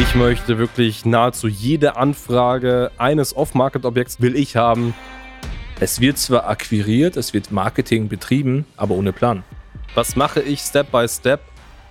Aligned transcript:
Ich 0.00 0.14
möchte 0.14 0.58
wirklich 0.58 1.04
nahezu 1.04 1.48
jede 1.48 1.96
Anfrage 1.96 2.92
eines 2.98 3.36
Off-Market-Objekts 3.36 4.20
will 4.20 4.36
ich 4.36 4.54
haben. 4.54 4.94
Es 5.80 6.00
wird 6.00 6.18
zwar 6.18 6.48
akquiriert, 6.48 7.16
es 7.16 7.34
wird 7.34 7.50
Marketing 7.50 8.06
betrieben, 8.06 8.64
aber 8.76 8.94
ohne 8.94 9.12
Plan. 9.12 9.42
Was 9.96 10.14
mache 10.14 10.40
ich 10.40 10.60
Step 10.60 10.92
by 10.92 11.08
Step, 11.08 11.40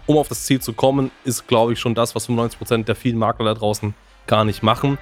um 0.05 0.15
auf 0.17 0.29
das 0.29 0.45
Ziel 0.45 0.61
zu 0.61 0.71
kommen, 0.71 1.11
ist, 1.25 1.49
glaube 1.49 1.73
ich, 1.73 1.81
schon 1.81 1.95
das, 1.95 2.15
was 2.15 2.29
95% 2.29 2.85
der 2.85 2.95
vielen 2.95 3.17
Makler 3.17 3.53
da 3.53 3.59
draußen 3.59 3.93
gar 4.25 4.45
nicht 4.45 4.63
machen. 4.63 4.97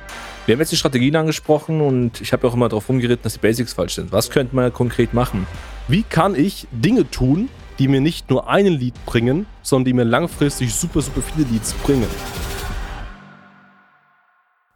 Wir 0.48 0.54
haben 0.54 0.62
jetzt 0.62 0.72
die 0.72 0.78
Strategien 0.78 1.16
angesprochen 1.16 1.82
und 1.82 2.22
ich 2.22 2.34
habe 2.34 2.48
auch 2.48 2.56
immer 2.56 2.70
darauf 2.70 2.90
rumgeritten, 2.90 3.22
dass 3.22 3.34
die 3.34 3.40
Basics 3.40 3.74
falsch 3.74 3.94
sind. 3.94 4.12
Was 4.14 4.32
könnte 4.32 4.56
man 4.56 4.74
konkret 4.74 5.14
machen? 5.14 5.46
Wie 5.88 6.02
kann 6.02 6.34
ich 6.34 6.68
Dinge 6.72 7.08
tun, 7.12 7.50
die 7.78 7.88
mir 7.88 8.02
nicht 8.02 8.32
nur 8.32 8.50
einen 8.50 8.74
Lead 8.74 8.96
bringen, 9.06 9.46
sondern 9.62 9.86
die 9.86 9.94
mir 9.94 10.06
langfristig 10.06 10.74
super, 10.74 11.04
super 11.04 11.22
viele 11.22 11.48
Leads 11.50 11.74
bringen? 11.74 12.08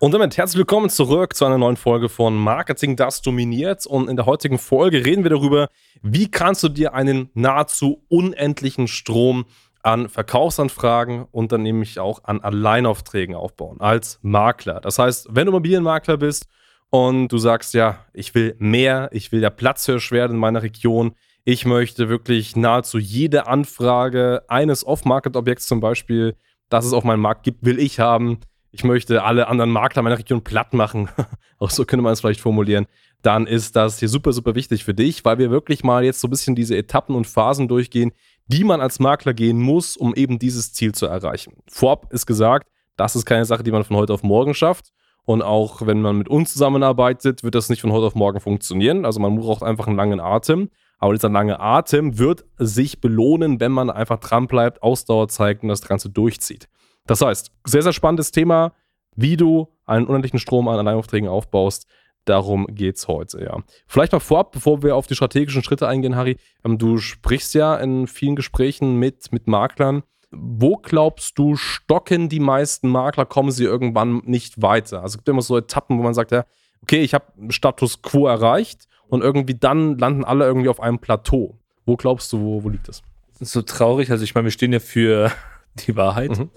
Und 0.02 0.14
damit 0.14 0.38
herzlich 0.38 0.60
willkommen 0.60 0.90
zurück 0.90 1.36
zu 1.36 1.44
einer 1.44 1.58
neuen 1.58 1.76
Folge 1.76 2.08
von 2.08 2.34
Marketing, 2.38 2.96
das 2.96 3.22
dominiert. 3.22 3.86
Und 3.86 4.10
in 4.10 4.16
der 4.16 4.26
heutigen 4.26 4.58
Folge 4.58 5.04
reden 5.04 5.24
wir 5.24 5.30
darüber, 5.30 5.68
wie 6.02 6.32
kannst 6.32 6.64
du 6.64 6.70
dir 6.70 6.94
einen 6.94 7.30
nahezu 7.34 8.06
unendlichen 8.08 8.88
Strom 8.88 9.44
an 9.84 10.08
Verkaufsanfragen 10.08 11.26
und 11.32 11.52
dann 11.52 11.64
nämlich 11.64 12.00
auch 12.00 12.24
an 12.24 12.40
Alleinaufträgen 12.40 13.36
aufbauen 13.36 13.82
als 13.82 14.20
Makler. 14.22 14.80
Das 14.80 15.00
heißt, 15.00 15.28
wenn 15.32 15.48
du 15.48 15.52
Immobilienmakler 15.52 16.16
bist 16.16 16.46
und 16.90 17.28
du 17.28 17.38
sagst, 17.38 17.74
ja, 17.74 18.06
ich 18.14 18.34
will 18.34 18.56
mehr, 18.58 19.10
ich 19.12 19.34
will 19.34 19.42
der 19.42 19.50
Platzhirsch 19.50 20.14
werden 20.14 20.36
in 20.36 20.40
meiner 20.40 20.64
Region, 20.64 21.12
ich 21.44 21.66
möchte 21.66 22.08
wirklich 22.08 22.56
nahezu 22.56 23.00
jede 23.00 23.48
Anfrage 23.48 24.44
eines 24.48 24.88
Off-Market-Objekts 24.88 25.68
zum 25.68 25.82
Beispiel, 25.82 26.38
das 26.70 26.86
es 26.86 26.94
auf 26.94 27.04
meinem 27.04 27.20
Markt 27.22 27.44
gibt, 27.44 27.66
will 27.66 27.80
ich 27.80 28.00
haben 28.00 28.40
ich 28.72 28.84
möchte 28.84 29.24
alle 29.24 29.48
anderen 29.48 29.72
Makler 29.72 30.02
meiner 30.02 30.18
Region 30.18 30.44
platt 30.44 30.74
machen, 30.74 31.10
auch 31.58 31.70
so 31.70 31.86
könnte 31.86 32.04
man 32.04 32.14
es 32.14 32.22
vielleicht 32.22 32.42
formulieren, 32.42 32.88
dann 33.22 33.48
ist 33.48 33.76
das 33.76 34.00
hier 34.00 34.10
super, 34.10 34.32
super 34.32 34.56
wichtig 34.56 34.84
für 34.84 34.94
dich, 34.94 35.26
weil 35.26 35.38
wir 35.38 35.52
wirklich 35.52 35.84
mal 35.84 36.04
jetzt 36.04 36.22
so 36.22 36.28
ein 36.28 36.32
bisschen 36.32 36.56
diese 36.56 36.78
Etappen 36.78 37.16
und 37.16 37.28
Phasen 37.28 37.68
durchgehen, 37.68 38.12
die 38.48 38.64
man 38.64 38.82
als 38.82 39.00
Makler 39.00 39.34
gehen 39.34 39.60
muss, 39.60 39.98
um 39.98 40.16
eben 40.16 40.40
dieses 40.40 40.74
Ziel 40.74 40.94
zu 40.94 41.06
erreichen. 41.06 41.54
Vorab 41.68 42.12
ist 42.14 42.26
gesagt, 42.26 42.70
das 42.96 43.16
ist 43.16 43.26
keine 43.26 43.46
Sache, 43.46 43.64
die 43.64 43.72
man 43.72 43.84
von 43.84 43.98
heute 43.98 44.14
auf 44.14 44.24
morgen 44.24 44.54
schafft. 44.54 44.92
Und 45.24 45.44
auch 45.44 45.86
wenn 45.86 46.02
man 46.02 46.18
mit 46.18 46.28
uns 46.28 46.54
zusammenarbeitet, 46.54 47.44
wird 47.44 47.54
das 47.54 47.70
nicht 47.70 47.82
von 47.82 47.92
heute 47.92 48.08
auf 48.08 48.16
morgen 48.16 48.40
funktionieren. 48.40 49.06
Also 49.06 49.20
man 49.20 49.36
braucht 49.36 49.62
einfach 49.62 49.86
einen 49.86 49.96
langen 49.96 50.20
Atem. 50.20 50.70
Aber 50.98 51.14
dieser 51.14 51.30
lange 51.30 51.60
Atem 51.60 52.18
wird 52.18 52.46
sich 52.58 53.00
belohnen, 53.00 53.60
wenn 53.60 53.72
man 53.72 53.90
einfach 53.90 54.20
dran 54.20 54.48
bleibt, 54.48 54.84
Ausdauer 54.84 55.30
zeigt 55.30 55.64
und 55.64 55.70
das 55.70 55.82
Ganze 55.82 56.10
durchzieht. 56.10 56.68
Das 57.10 57.22
heißt, 57.22 57.52
sehr, 57.66 57.82
sehr 57.82 57.92
spannendes 57.92 58.30
Thema, 58.30 58.72
wie 59.16 59.36
du 59.36 59.68
einen 59.88 60.06
unendlichen 60.06 60.38
Strom 60.38 60.68
an 60.68 60.78
Alleinaufträgen 60.78 61.28
aufbaust. 61.28 61.88
Darum 62.26 62.68
geht 62.68 62.98
es 62.98 63.08
heute, 63.08 63.44
ja. 63.44 63.58
Vielleicht 63.88 64.12
mal 64.12 64.20
vorab, 64.20 64.52
bevor 64.52 64.84
wir 64.84 64.96
auf 64.96 65.08
die 65.08 65.16
strategischen 65.16 65.64
Schritte 65.64 65.88
eingehen, 65.88 66.16
Harry. 66.16 66.38
Ähm, 66.64 66.78
du 66.78 67.00
sprichst 67.00 67.56
ja 67.56 67.76
in 67.78 68.06
vielen 68.06 68.36
Gesprächen 68.36 68.98
mit, 68.98 69.32
mit 69.32 69.48
Maklern. 69.48 70.04
Wo 70.30 70.78
glaubst 70.78 71.40
du, 71.40 71.56
stocken 71.56 72.30
die 72.30 72.40
meisten 72.40 72.88
Makler, 72.90 73.26
kommen 73.26 73.50
sie 73.50 73.64
irgendwann 73.64 74.22
nicht 74.26 74.62
weiter? 74.62 74.98
Also 74.98 75.14
es 75.14 75.18
gibt 75.18 75.30
immer 75.30 75.42
so 75.42 75.58
Etappen, 75.58 75.98
wo 75.98 76.04
man 76.04 76.14
sagt, 76.14 76.30
ja, 76.30 76.46
okay, 76.84 77.02
ich 77.02 77.16
habe 77.16 77.26
Status 77.50 78.04
quo 78.04 78.28
erreicht 78.28 78.88
und 79.08 79.24
irgendwie 79.24 79.56
dann 79.56 79.98
landen 79.98 80.24
alle 80.24 80.46
irgendwie 80.46 80.70
auf 80.70 80.80
einem 80.80 81.00
Plateau. 81.00 81.58
Wo 81.88 81.96
glaubst 81.96 82.32
du, 82.34 82.40
wo, 82.40 82.64
wo 82.64 82.70
liegt 82.70 82.88
das? 82.88 83.02
Das 83.32 83.42
ist 83.48 83.54
so 83.54 83.64
traurig. 83.64 84.12
Also 84.12 84.24
ich 84.24 84.36
meine, 84.36 84.46
wir 84.46 84.52
stehen 84.52 84.74
ja 84.74 84.80
für 84.80 85.32
die 85.88 85.96
Wahrheit. 85.96 86.38
Mhm. 86.38 86.52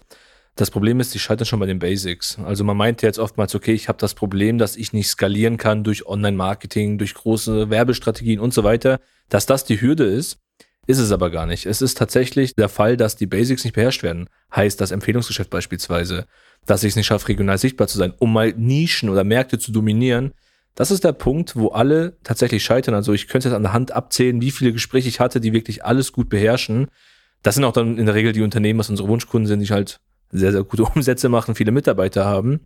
Das 0.63 0.71
Problem 0.71 1.01
ist, 1.01 1.13
die 1.13 1.19
scheitern 1.19 1.45
schon 1.45 1.59
bei 1.59 1.67
den 1.67 1.81
Basics. 1.81 2.39
Also 2.39 2.63
man 2.63 2.77
meint 2.77 3.03
jetzt 3.03 3.19
oftmals, 3.19 3.53
okay, 3.53 3.73
ich 3.73 3.89
habe 3.89 3.99
das 3.99 4.15
Problem, 4.15 4.59
dass 4.59 4.77
ich 4.77 4.93
nicht 4.93 5.09
skalieren 5.09 5.57
kann 5.57 5.83
durch 5.83 6.07
Online-Marketing, 6.07 6.99
durch 6.99 7.15
große 7.15 7.69
Werbestrategien 7.69 8.39
und 8.39 8.55
so 8.55 8.63
weiter. 8.63 9.01
Dass 9.29 9.45
das 9.45 9.65
die 9.65 9.81
Hürde 9.81 10.05
ist, 10.05 10.39
ist 10.87 11.01
es 11.01 11.11
aber 11.11 11.31
gar 11.31 11.47
nicht. 11.47 11.67
Es 11.67 11.83
ist 11.83 11.99
tatsächlich 11.99 12.55
der 12.55 12.69
Fall, 12.69 12.97
dass 12.97 13.17
die 13.17 13.27
Basics 13.27 13.65
nicht 13.65 13.73
beherrscht 13.75 14.05
werden. 14.05 14.29
Heißt 14.55 14.81
das 14.81 14.93
Empfehlungsgeschäft 14.93 15.51
beispielsweise, 15.51 16.27
dass 16.65 16.85
ich 16.85 16.91
es 16.91 16.97
nicht 16.97 17.07
schaffe, 17.07 17.27
regional 17.27 17.59
sichtbar 17.59 17.89
zu 17.89 17.99
sein, 17.99 18.15
um 18.21 18.33
mal 18.33 18.55
Nischen 18.57 19.09
oder 19.09 19.25
Märkte 19.25 19.59
zu 19.59 19.73
dominieren. 19.73 20.31
Das 20.77 20.93
ist 20.93 21.03
der 21.03 21.13
Punkt, 21.13 21.57
wo 21.57 21.71
alle 21.71 22.19
tatsächlich 22.23 22.63
scheitern. 22.63 22.95
Also 22.95 23.13
ich 23.13 23.27
könnte 23.27 23.49
jetzt 23.49 23.57
an 23.57 23.65
der 23.65 23.73
Hand 23.73 23.91
abzählen, 23.91 24.41
wie 24.41 24.53
viele 24.53 24.73
Gespräche 24.73 25.09
ich 25.09 25.19
hatte, 25.19 25.41
die 25.41 25.53
wirklich 25.53 25.85
alles 25.85 26.13
gut 26.13 26.29
beherrschen. 26.29 26.87
Das 27.43 27.57
sind 27.57 27.65
auch 27.65 27.73
dann 27.73 27.99
in 27.99 28.07
der 28.07 28.15
Regel 28.15 28.31
die 28.31 28.43
Unternehmen, 28.43 28.79
was 28.79 28.91
unsere 28.91 29.09
Wunschkunden 29.09 29.49
sind, 29.49 29.59
die 29.59 29.67
halt 29.67 29.99
sehr, 30.33 30.53
sehr 30.53 30.65
gute 30.65 30.85
Umsätze 30.95 31.29
machen, 31.29 31.55
viele 31.55 31.71
Mitarbeiter 31.73 32.25
haben. 32.25 32.61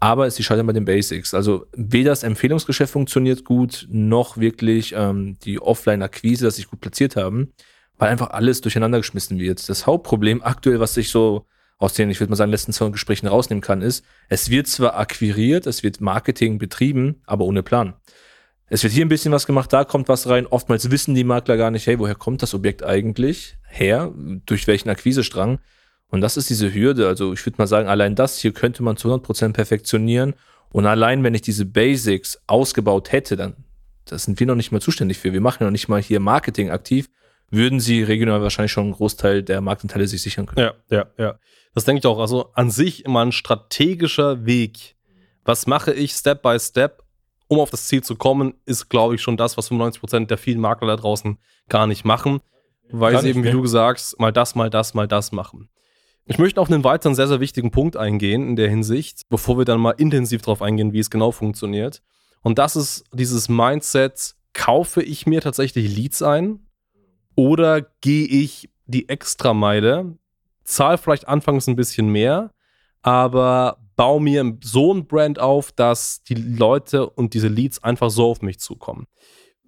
Aber 0.00 0.26
es 0.26 0.42
Scheitern 0.42 0.66
bei 0.66 0.72
den 0.72 0.84
Basics. 0.84 1.32
Also 1.32 1.66
weder 1.76 2.10
das 2.10 2.24
Empfehlungsgeschäft 2.24 2.92
funktioniert 2.92 3.44
gut, 3.44 3.86
noch 3.88 4.36
wirklich 4.36 4.94
ähm, 4.96 5.38
die 5.44 5.60
Offline-Akquise, 5.60 6.44
dass 6.44 6.56
sich 6.56 6.66
gut 6.66 6.80
platziert 6.80 7.14
haben, 7.14 7.52
weil 7.98 8.10
einfach 8.10 8.30
alles 8.30 8.62
durcheinander 8.62 8.98
geschmissen 8.98 9.38
wird. 9.38 9.68
Das 9.68 9.86
Hauptproblem 9.86 10.42
aktuell, 10.42 10.80
was 10.80 10.96
ich 10.96 11.10
so 11.10 11.46
aus 11.78 11.94
den, 11.94 12.10
ich 12.10 12.18
würde 12.18 12.30
mal 12.30 12.36
sagen, 12.36 12.50
letzten 12.50 12.72
zwei 12.72 12.88
Gesprächen 12.88 13.28
rausnehmen 13.28 13.62
kann, 13.62 13.80
ist, 13.80 14.04
es 14.28 14.50
wird 14.50 14.66
zwar 14.66 14.96
akquiriert, 14.96 15.68
es 15.68 15.84
wird 15.84 16.00
Marketing 16.00 16.58
betrieben, 16.58 17.22
aber 17.26 17.44
ohne 17.44 17.62
Plan. 17.62 17.94
Es 18.68 18.82
wird 18.82 18.92
hier 18.92 19.04
ein 19.04 19.08
bisschen 19.08 19.32
was 19.32 19.46
gemacht, 19.46 19.72
da 19.72 19.84
kommt 19.84 20.08
was 20.08 20.28
rein. 20.28 20.46
Oftmals 20.46 20.90
wissen 20.90 21.14
die 21.14 21.24
Makler 21.24 21.56
gar 21.56 21.70
nicht, 21.70 21.86
hey, 21.86 21.98
woher 21.98 22.14
kommt 22.14 22.42
das 22.42 22.54
Objekt 22.54 22.82
eigentlich 22.82 23.56
her? 23.68 24.12
Durch 24.46 24.66
welchen 24.66 24.88
Akquisestrang? 24.88 25.58
Und 26.12 26.20
das 26.20 26.36
ist 26.36 26.50
diese 26.50 26.72
Hürde. 26.72 27.08
Also 27.08 27.32
ich 27.32 27.44
würde 27.44 27.56
mal 27.56 27.66
sagen, 27.66 27.88
allein 27.88 28.14
das 28.14 28.38
hier 28.38 28.52
könnte 28.52 28.82
man 28.82 28.98
zu 28.98 29.08
100% 29.12 29.54
perfektionieren. 29.54 30.34
Und 30.70 30.84
allein, 30.84 31.24
wenn 31.24 31.34
ich 31.34 31.40
diese 31.40 31.64
Basics 31.64 32.38
ausgebaut 32.46 33.12
hätte, 33.12 33.34
dann, 33.34 33.56
das 34.04 34.24
sind 34.24 34.38
wir 34.38 34.46
noch 34.46 34.54
nicht 34.54 34.72
mal 34.72 34.80
zuständig 34.80 35.18
für. 35.18 35.32
Wir 35.32 35.40
machen 35.40 35.64
noch 35.64 35.70
nicht 35.70 35.88
mal 35.88 36.02
hier 36.02 36.20
Marketing 36.20 36.70
aktiv, 36.70 37.08
würden 37.50 37.80
sie 37.80 38.02
regional 38.02 38.42
wahrscheinlich 38.42 38.72
schon 38.72 38.84
einen 38.84 38.92
Großteil 38.92 39.42
der 39.42 39.62
Marktanteile 39.62 40.06
sich 40.06 40.20
sichern 40.20 40.44
können. 40.44 40.70
Ja, 40.90 40.96
ja, 40.96 41.06
ja. 41.16 41.38
Das 41.74 41.86
denke 41.86 42.00
ich 42.00 42.06
auch. 42.06 42.18
Also 42.18 42.50
an 42.52 42.70
sich 42.70 43.06
immer 43.06 43.24
ein 43.24 43.32
strategischer 43.32 44.44
Weg. 44.44 44.96
Was 45.46 45.66
mache 45.66 45.94
ich 45.94 46.12
Step 46.12 46.42
by 46.42 46.58
Step, 46.60 47.02
um 47.48 47.58
auf 47.58 47.70
das 47.70 47.86
Ziel 47.86 48.02
zu 48.02 48.16
kommen, 48.16 48.52
ist, 48.66 48.90
glaube 48.90 49.14
ich, 49.14 49.22
schon 49.22 49.38
das, 49.38 49.56
was 49.56 49.70
95% 49.70 50.26
der 50.26 50.36
vielen 50.36 50.60
Makler 50.60 50.88
da 50.88 50.96
draußen 50.96 51.38
gar 51.70 51.86
nicht 51.86 52.04
machen. 52.04 52.40
Weil 52.90 53.14
Kann 53.14 53.22
sie 53.22 53.30
eben, 53.30 53.44
wie 53.44 53.50
du 53.50 53.66
sagst, 53.66 54.20
mal 54.20 54.30
das, 54.30 54.54
mal 54.54 54.68
das, 54.68 54.92
mal 54.92 55.08
das 55.08 55.32
machen. 55.32 55.70
Ich 56.26 56.38
möchte 56.38 56.60
auf 56.60 56.70
einen 56.70 56.84
weiteren 56.84 57.16
sehr, 57.16 57.26
sehr 57.26 57.40
wichtigen 57.40 57.72
Punkt 57.72 57.96
eingehen 57.96 58.48
in 58.48 58.56
der 58.56 58.70
Hinsicht, 58.70 59.28
bevor 59.28 59.58
wir 59.58 59.64
dann 59.64 59.80
mal 59.80 59.90
intensiv 59.92 60.42
darauf 60.42 60.62
eingehen, 60.62 60.92
wie 60.92 61.00
es 61.00 61.10
genau 61.10 61.32
funktioniert. 61.32 62.00
Und 62.42 62.58
das 62.58 62.76
ist 62.76 63.04
dieses 63.12 63.48
Mindset, 63.48 64.36
kaufe 64.52 65.02
ich 65.02 65.26
mir 65.26 65.40
tatsächlich 65.40 65.94
Leads 65.96 66.22
ein 66.22 66.60
oder 67.34 67.82
gehe 68.00 68.26
ich 68.26 68.70
die 68.86 69.08
Extrameile, 69.08 70.16
zahle 70.62 70.98
vielleicht 70.98 71.26
anfangs 71.26 71.66
ein 71.66 71.76
bisschen 71.76 72.08
mehr, 72.08 72.52
aber 73.02 73.78
baue 73.96 74.20
mir 74.20 74.58
so 74.62 74.94
ein 74.94 75.06
Brand 75.06 75.40
auf, 75.40 75.72
dass 75.72 76.22
die 76.22 76.34
Leute 76.34 77.08
und 77.08 77.34
diese 77.34 77.48
Leads 77.48 77.82
einfach 77.82 78.10
so 78.10 78.30
auf 78.30 78.42
mich 78.42 78.60
zukommen 78.60 79.06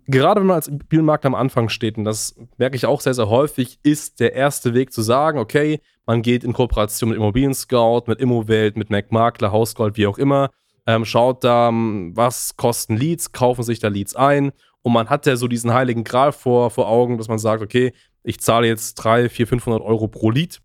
gerade 0.07 0.41
wenn 0.41 0.47
man 0.47 0.57
als 0.57 0.69
Immobilienmarkt 0.69 1.27
am 1.27 1.35
Anfang 1.35 1.69
steht, 1.69 1.97
und 1.99 2.05
das 2.05 2.35
merke 2.57 2.77
ich 2.77 2.87
auch 2.87 3.01
sehr, 3.01 3.15
sehr 3.15 3.29
häufig, 3.29 3.79
ist 3.83 4.21
der 4.21 4.35
erste 4.35 4.75
Weg 4.75 4.93
zu 4.93 5.03
sagen, 5.03 5.39
okay, 5.39 5.81
man 6.07 6.23
geht 6.23 6.45
in 6.45 6.53
Kooperation 6.53 7.11
mit 7.11 7.19
Immobilien 7.19 7.55
Scout, 7.55 8.05
mit 8.07 8.21
Immowelt, 8.21 8.77
mit 8.77 8.91
Mac 8.91 9.11
Makler, 9.13 9.53
Hausgold, 9.53 9.97
wie 9.97 10.07
auch 10.07 10.19
immer, 10.19 10.51
ähm, 10.87 11.05
schaut 11.05 11.45
da, 11.45 11.71
was 11.73 12.57
kosten 12.57 12.97
Leads, 12.97 13.33
kaufen 13.33 13.63
sich 13.63 13.79
da 13.79 13.89
Leads 13.89 14.15
ein 14.15 14.53
und 14.83 14.93
man 14.93 15.09
hat 15.09 15.25
ja 15.27 15.37
so 15.37 15.49
diesen 15.49 15.73
heiligen 15.73 16.05
Gral 16.05 16.33
vor, 16.33 16.71
vor 16.71 16.89
Augen, 16.89 17.17
dass 17.17 17.29
man 17.29 17.39
sagt, 17.39 17.63
okay, 17.63 17.93
ich 18.23 18.41
zahle 18.41 18.67
jetzt 18.67 18.95
3, 18.97 19.29
4, 19.29 19.47
500 19.47 19.83
Euro 19.83 20.09
pro 20.09 20.31
Lead, 20.31 20.61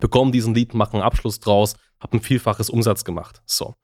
bekomme 0.00 0.32
diesen 0.32 0.54
Lead, 0.54 0.74
mache 0.74 0.94
einen 0.94 1.02
Abschluss 1.02 1.38
draus, 1.38 1.76
habe 2.00 2.16
ein 2.16 2.20
Vielfaches 2.20 2.68
Umsatz 2.68 3.04
gemacht. 3.04 3.42
So. 3.46 3.74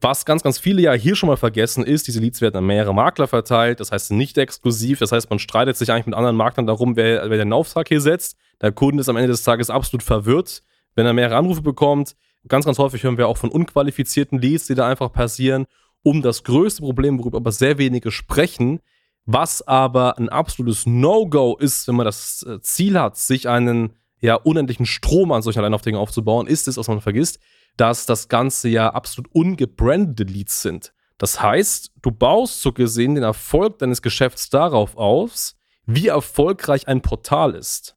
Was 0.00 0.24
ganz, 0.24 0.42
ganz 0.42 0.58
viele 0.58 0.80
ja 0.80 0.92
hier 0.92 1.14
schon 1.14 1.28
mal 1.28 1.36
vergessen 1.36 1.84
ist, 1.84 2.06
diese 2.06 2.20
Leads 2.20 2.40
werden 2.40 2.56
an 2.56 2.64
mehrere 2.64 2.94
Makler 2.94 3.26
verteilt, 3.26 3.80
das 3.80 3.92
heißt 3.92 4.12
nicht 4.12 4.38
exklusiv, 4.38 4.98
das 4.98 5.12
heißt 5.12 5.28
man 5.28 5.38
streitet 5.38 5.76
sich 5.76 5.90
eigentlich 5.92 6.06
mit 6.06 6.14
anderen 6.14 6.36
Maklern 6.36 6.66
darum, 6.66 6.96
wer, 6.96 7.28
wer 7.28 7.36
den 7.36 7.52
Auftrag 7.52 7.88
hier 7.88 8.00
setzt. 8.00 8.36
Der 8.62 8.72
Kunde 8.72 9.02
ist 9.02 9.08
am 9.08 9.16
Ende 9.16 9.28
des 9.28 9.42
Tages 9.42 9.68
absolut 9.68 10.02
verwirrt, 10.02 10.62
wenn 10.94 11.06
er 11.06 11.12
mehrere 11.12 11.36
Anrufe 11.36 11.60
bekommt. 11.60 12.16
Ganz, 12.48 12.64
ganz 12.64 12.78
häufig 12.78 13.02
hören 13.02 13.18
wir 13.18 13.28
auch 13.28 13.36
von 13.36 13.50
unqualifizierten 13.50 14.38
Leads, 14.38 14.66
die 14.66 14.74
da 14.74 14.88
einfach 14.88 15.12
passieren. 15.12 15.66
Um 16.02 16.22
das 16.22 16.44
größte 16.44 16.80
Problem, 16.80 17.18
worüber 17.18 17.36
aber 17.36 17.52
sehr 17.52 17.76
wenige 17.76 18.10
sprechen, 18.10 18.80
was 19.26 19.60
aber 19.66 20.16
ein 20.16 20.30
absolutes 20.30 20.86
No-Go 20.86 21.56
ist, 21.58 21.86
wenn 21.88 21.96
man 21.96 22.06
das 22.06 22.42
äh, 22.48 22.60
Ziel 22.62 22.98
hat, 22.98 23.18
sich 23.18 23.48
einen 23.48 23.92
ja 24.20 24.34
unendlichen 24.36 24.86
Strom 24.86 25.30
an 25.32 25.42
solchen 25.42 25.58
Alleinaufträgen 25.58 26.00
aufzubauen, 26.00 26.46
ist 26.46 26.68
es, 26.68 26.78
was 26.78 26.88
man 26.88 27.02
vergisst, 27.02 27.38
dass 27.76 28.06
das 28.06 28.28
Ganze 28.28 28.68
ja 28.68 28.90
absolut 28.90 29.30
ungebrandete 29.32 30.24
Leads 30.24 30.62
sind. 30.62 30.92
Das 31.18 31.42
heißt, 31.42 31.92
du 32.02 32.10
baust 32.10 32.62
so 32.62 32.72
gesehen 32.72 33.14
den 33.14 33.24
Erfolg 33.24 33.78
deines 33.78 34.02
Geschäfts 34.02 34.48
darauf 34.48 34.96
aus, 34.96 35.56
wie 35.86 36.08
erfolgreich 36.08 36.88
ein 36.88 37.02
Portal 37.02 37.54
ist. 37.54 37.96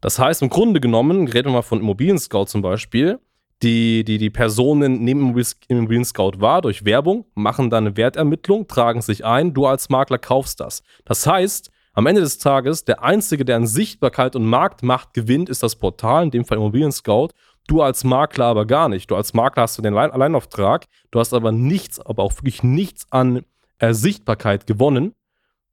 Das 0.00 0.18
heißt, 0.18 0.42
im 0.42 0.48
Grunde 0.48 0.80
genommen, 0.80 1.28
reden 1.28 1.48
wir 1.48 1.56
mal 1.56 1.62
von 1.62 1.80
Immobilien 1.80 2.18
Scout 2.18 2.46
zum 2.46 2.62
Beispiel, 2.62 3.18
die, 3.62 4.04
die, 4.04 4.16
die 4.16 4.30
Personen 4.30 5.04
nehmen 5.04 5.36
Immobilien 5.68 6.04
Scout 6.04 6.40
wahr 6.40 6.62
durch 6.62 6.86
Werbung, 6.86 7.26
machen 7.34 7.68
dann 7.68 7.86
eine 7.86 7.96
Wertermittlung, 7.96 8.66
tragen 8.66 9.02
sich 9.02 9.24
ein, 9.24 9.52
du 9.52 9.66
als 9.66 9.90
Makler 9.90 10.18
kaufst 10.18 10.60
das. 10.60 10.82
Das 11.04 11.26
heißt, 11.26 11.70
am 11.92 12.06
Ende 12.06 12.22
des 12.22 12.38
Tages, 12.38 12.84
der 12.84 13.02
Einzige, 13.02 13.44
der 13.44 13.56
an 13.56 13.66
Sichtbarkeit 13.66 14.36
und 14.36 14.46
Marktmacht 14.46 15.12
gewinnt, 15.12 15.50
ist 15.50 15.62
das 15.62 15.76
Portal, 15.76 16.24
in 16.24 16.30
dem 16.30 16.44
Fall 16.44 16.56
Immobilien 16.56 16.92
Scout. 16.92 17.30
Du 17.66 17.82
als 17.82 18.04
Makler 18.04 18.46
aber 18.46 18.66
gar 18.66 18.88
nicht. 18.88 19.10
Du 19.10 19.16
als 19.16 19.32
Makler 19.32 19.64
hast 19.64 19.78
du 19.78 19.82
den 19.82 19.96
Alleinauftrag, 19.96 20.86
du 21.10 21.20
hast 21.20 21.32
aber 21.32 21.52
nichts, 21.52 22.00
aber 22.00 22.22
auch 22.22 22.34
wirklich 22.36 22.62
nichts 22.62 23.06
an 23.10 23.44
äh, 23.78 23.94
Sichtbarkeit 23.94 24.66
gewonnen. 24.66 25.14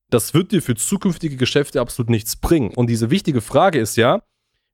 Das 0.10 0.34
wird 0.34 0.52
dir 0.52 0.62
für 0.62 0.76
zukünftige 0.76 1.38
Geschäfte 1.38 1.82
absolut 1.82 2.10
nichts 2.10 2.36
bringen. 2.36 2.72
Und 2.76 2.88
diese 2.90 3.10
wichtige 3.10 3.42
Frage 3.42 3.80
ist 3.80 3.98
ja, 3.98 4.22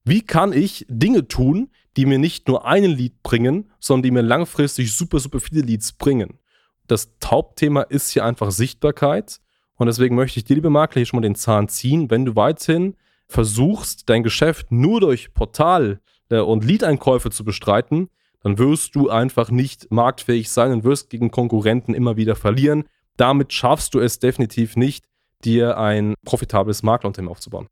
wie 0.04 0.22
kann 0.22 0.54
ich 0.54 0.86
Dinge 0.90 1.28
tun, 1.28 1.72
die 1.96 2.06
mir 2.06 2.20
nicht 2.20 2.48
nur 2.48 2.66
einen 2.66 2.92
Lead 2.92 3.24
bringen, 3.24 3.72
sondern 3.80 4.04
die 4.04 4.12
mir 4.12 4.22
langfristig 4.22 4.96
super, 4.96 5.20
super 5.20 5.40
viele 5.40 5.62
Leads 5.62 5.94
bringen. 5.94 6.40
Das 6.88 7.10
Hauptthema 7.24 7.84
ist 7.84 8.10
hier 8.10 8.26
einfach 8.26 8.52
Sichtbarkeit. 8.52 9.40
Und 9.76 9.88
deswegen 9.88 10.16
möchte 10.16 10.40
ich 10.40 10.46
dir, 10.46 10.56
liebe 10.56 10.70
Makler, 10.70 11.00
hier 11.00 11.06
schon 11.06 11.18
mal 11.18 11.28
den 11.28 11.36
Zahn 11.36 11.68
ziehen. 11.70 12.12
Wenn 12.12 12.26
du 12.26 12.36
weiterhin 12.36 12.96
versuchst, 13.28 14.10
dein 14.10 14.24
Geschäft 14.24 14.72
nur 14.72 15.00
durch 15.00 15.34
Portal 15.34 16.00
äh, 16.34 16.40
und 16.40 16.66
Lead-Einkäufe 16.66 17.30
zu 17.30 17.44
bestreiten, 17.46 18.10
dann 18.42 18.58
wirst 18.58 18.96
du 18.96 19.10
einfach 19.10 19.52
nicht 19.52 19.92
marktfähig 19.92 20.50
sein 20.50 20.72
und 20.72 20.84
wirst 20.84 21.10
gegen 21.10 21.32
Konkurrenten 21.32 21.94
immer 21.94 22.18
wieder 22.18 22.36
verlieren. 22.36 22.86
Damit 23.16 23.54
schaffst 23.54 23.94
du 23.94 24.00
es 24.00 24.20
definitiv 24.20 24.76
nicht, 24.76 25.06
dir 25.46 25.78
ein 25.78 26.16
profitables 26.26 26.84
Maklerunternehmen 26.84 27.32
aufzubauen. 27.32 27.68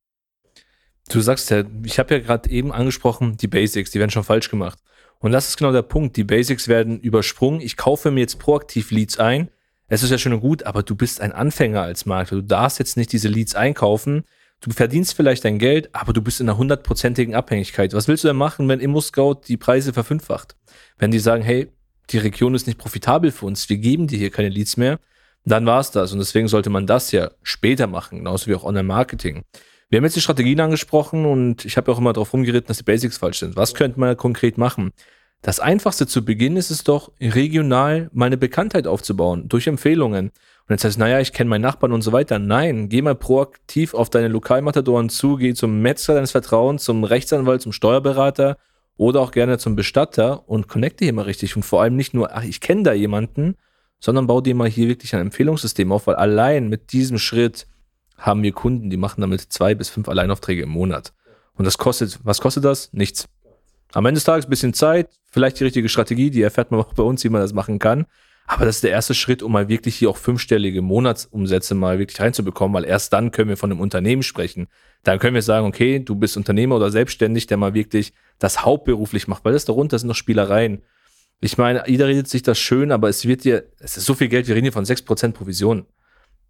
Du 1.10 1.20
sagst 1.20 1.50
ja, 1.50 1.64
ich 1.84 2.00
habe 2.00 2.14
ja 2.16 2.20
gerade 2.22 2.50
eben 2.50 2.72
angesprochen, 2.72 3.36
die 3.38 3.48
Basics, 3.48 3.92
die 3.92 4.00
werden 4.00 4.12
schon 4.12 4.24
falsch 4.24 4.50
gemacht. 4.50 4.80
Und 5.20 5.32
das 5.32 5.50
ist 5.50 5.58
genau 5.58 5.72
der 5.72 5.82
Punkt. 5.82 6.16
Die 6.18 6.24
Basics 6.24 6.68
werden 6.68 7.00
übersprungen. 7.00 7.62
Ich 7.62 7.78
kaufe 7.78 8.12
mir 8.12 8.22
jetzt 8.22 8.40
proaktiv 8.40 8.92
Leads 8.92 9.20
ein. 9.20 9.50
Es 9.88 10.04
ist 10.04 10.10
ja 10.10 10.18
schön 10.18 10.34
und 10.34 10.40
gut, 10.40 10.64
aber 10.64 10.84
du 10.84 10.96
bist 10.96 11.22
ein 11.22 11.32
Anfänger 11.32 11.82
als 11.82 12.06
Makler. 12.06 12.38
Du 12.38 12.44
darfst 12.44 12.80
jetzt 12.80 12.98
nicht 12.98 13.12
diese 13.12 13.28
Leads 13.28 13.56
einkaufen. 13.56 14.24
Du 14.64 14.70
verdienst 14.70 15.16
vielleicht 15.16 15.44
dein 15.44 15.58
Geld, 15.58 15.90
aber 15.94 16.14
du 16.14 16.22
bist 16.22 16.40
in 16.40 16.48
einer 16.48 16.58
hundertprozentigen 16.58 17.34
Abhängigkeit. 17.34 17.94
Was 17.94 18.08
willst 18.08 18.24
du 18.24 18.28
denn 18.28 18.38
machen, 18.38 18.70
wenn 18.70 18.80
ImmoScout 18.80 19.42
die 19.48 19.58
Preise 19.58 19.92
verfünffacht? 19.92 20.56
Wenn 21.00 21.10
die 21.10 21.18
sagen, 21.18 21.42
hey, 21.42 21.72
die 22.12 22.20
Region 22.20 22.54
ist 22.54 22.68
nicht 22.68 22.78
profitabel 22.78 23.32
für 23.32 23.48
uns, 23.48 23.70
wir 23.70 23.78
geben 23.78 24.06
dir 24.06 24.20
hier 24.20 24.30
keine 24.30 24.50
Leads 24.50 24.78
mehr, 24.78 25.00
dann 25.46 25.66
war 25.66 25.80
es 25.80 25.90
das. 25.90 26.14
Und 26.14 26.20
deswegen 26.20 26.48
sollte 26.48 26.70
man 26.70 26.86
das 26.86 27.12
ja 27.12 27.32
später 27.42 27.88
machen, 27.88 28.20
genauso 28.20 28.46
wie 28.46 28.54
auch 28.54 28.64
Online-Marketing. 28.64 29.42
Wir 29.90 29.98
haben 29.98 30.04
jetzt 30.04 30.16
die 30.16 30.22
Strategien 30.22 30.60
angesprochen 30.60 31.26
und 31.26 31.66
ich 31.66 31.76
habe 31.76 31.92
auch 31.92 31.98
immer 31.98 32.14
darauf 32.14 32.32
rumgeritten, 32.32 32.68
dass 32.68 32.78
die 32.78 32.84
Basics 32.84 33.18
falsch 33.18 33.40
sind. 33.40 33.56
Was 33.56 33.74
könnte 33.74 34.00
man 34.00 34.16
konkret 34.16 34.60
machen? 34.60 34.92
Das 35.42 35.60
einfachste 35.60 36.06
zu 36.06 36.24
Beginn 36.24 36.56
ist 36.56 36.70
es 36.70 36.84
doch, 36.84 37.12
regional 37.20 38.12
meine 38.14 38.38
Bekanntheit 38.38 38.86
aufzubauen, 38.86 39.50
durch 39.50 39.66
Empfehlungen. 39.66 40.32
Und 40.72 40.76
jetzt 40.76 40.86
heißt, 40.86 41.00
naja, 41.00 41.20
ich 41.20 41.34
kenne 41.34 41.50
meinen 41.50 41.64
Nachbarn 41.64 41.92
und 41.92 42.02
so 42.02 42.14
weiter. 42.14 42.40
Nein, 42.40 42.88
geh 42.88 43.02
mal 43.02 43.14
proaktiv 43.14 43.94
auf 43.94 44.10
deine 44.10 44.30
Lokalmatadoren 44.30 45.10
zu, 45.10 45.36
geh 45.36 45.54
zum 45.54 45.82
Metzger 45.82 46.14
deines 46.14 46.32
Vertrauens, 46.32 46.86
zum 46.86 47.04
Rechtsanwalt, 47.04 47.62
zum 47.62 47.74
Steuerberater 47.74 48.56
oder 48.96 49.20
auch 49.20 49.32
gerne 49.32 49.58
zum 49.58 49.76
Bestatter 49.76 50.48
und 50.48 50.70
connecte 50.70 51.04
hier 51.04 51.12
mal 51.12 51.24
richtig. 51.24 51.58
Und 51.58 51.64
vor 51.64 51.82
allem 51.82 51.98
nicht 51.98 52.14
nur, 52.14 52.34
ach, 52.34 52.46
ich 52.46 52.62
kenne 52.62 52.84
da 52.84 52.94
jemanden, 52.94 53.58
sondern 54.00 54.28
bau 54.28 54.40
dir 54.40 54.56
mal 54.56 54.70
hier 54.70 54.88
wirklich 54.88 55.14
ein 55.14 55.20
Empfehlungssystem 55.20 55.92
auf, 55.92 56.08
weil 56.08 56.16
allein 56.16 56.70
mit 56.70 56.94
diesem 56.94 57.18
Schritt 57.18 57.68
haben 58.18 58.42
wir 58.42 58.54
Kunden, 58.54 58.90
die 58.90 58.96
machen 58.96 59.20
damit 59.20 59.42
zwei 59.42 59.76
bis 59.76 59.90
fünf 59.90 60.08
Alleinaufträge 60.08 60.64
im 60.64 60.70
Monat. 60.70 61.12
Und 61.56 61.66
das 61.66 61.78
kostet, 61.78 62.22
was 62.24 62.40
kostet 62.40 62.64
das? 62.64 62.94
Nichts. 62.94 63.28
Am 63.92 64.06
Ende 64.06 64.20
des 64.20 64.24
Tages 64.24 64.46
ein 64.46 64.50
bisschen 64.50 64.74
Zeit, 64.74 65.10
vielleicht 65.30 65.60
die 65.60 65.66
richtige 65.66 65.90
Strategie, 65.90 66.30
die 66.30 66.44
erfährt 66.44 66.72
man 66.72 66.80
auch 66.80 66.94
bei 66.94 67.04
uns, 67.04 67.26
wie 67.26 67.30
man 67.30 67.42
das 67.42 67.52
machen 67.52 67.78
kann. 67.78 68.06
Aber 68.52 68.66
das 68.66 68.76
ist 68.76 68.84
der 68.84 68.92
erste 68.92 69.14
Schritt, 69.14 69.44
um 69.44 69.54
mal 69.54 69.70
wirklich 69.70 69.96
hier 69.96 70.10
auch 70.10 70.18
fünfstellige 70.18 70.82
Monatsumsätze 70.82 71.74
mal 71.74 72.00
wirklich 72.00 72.20
reinzubekommen, 72.20 72.76
weil 72.76 72.84
erst 72.84 73.14
dann 73.14 73.32
können 73.32 73.48
wir 73.48 73.56
von 73.56 73.72
einem 73.72 73.80
Unternehmen 73.80 74.24
sprechen. 74.24 74.68
Dann 75.04 75.20
können 75.20 75.36
wir 75.36 75.42
sagen, 75.42 75.66
okay, 75.66 76.00
du 76.00 76.16
bist 76.16 76.36
Unternehmer 76.36 76.76
oder 76.76 76.92
selbstständig, 76.92 77.48
der 77.48 77.56
mal 77.56 77.74
wirklich 77.74 78.12
das 78.40 78.66
hauptberuflich 78.66 79.30
macht, 79.30 79.46
weil 79.46 79.54
das 79.54 79.64
darunter 79.64 79.98
sind 79.98 80.10
noch 80.10 80.18
Spielereien. 80.18 80.82
Ich 81.40 81.58
meine, 81.58 81.88
jeder 81.88 82.10
redet 82.10 82.28
sich 82.28 82.44
das 82.44 82.60
schön, 82.60 82.92
aber 82.92 83.08
es 83.08 83.26
wird 83.26 83.46
dir, 83.46 83.70
es 83.80 83.96
ist 83.96 84.04
so 84.04 84.16
viel 84.16 84.28
Geld, 84.28 84.50
wir 84.50 84.56
reden 84.56 84.66
hier 84.66 84.74
von 84.74 84.84
6% 84.84 85.32
Provision. 85.32 85.86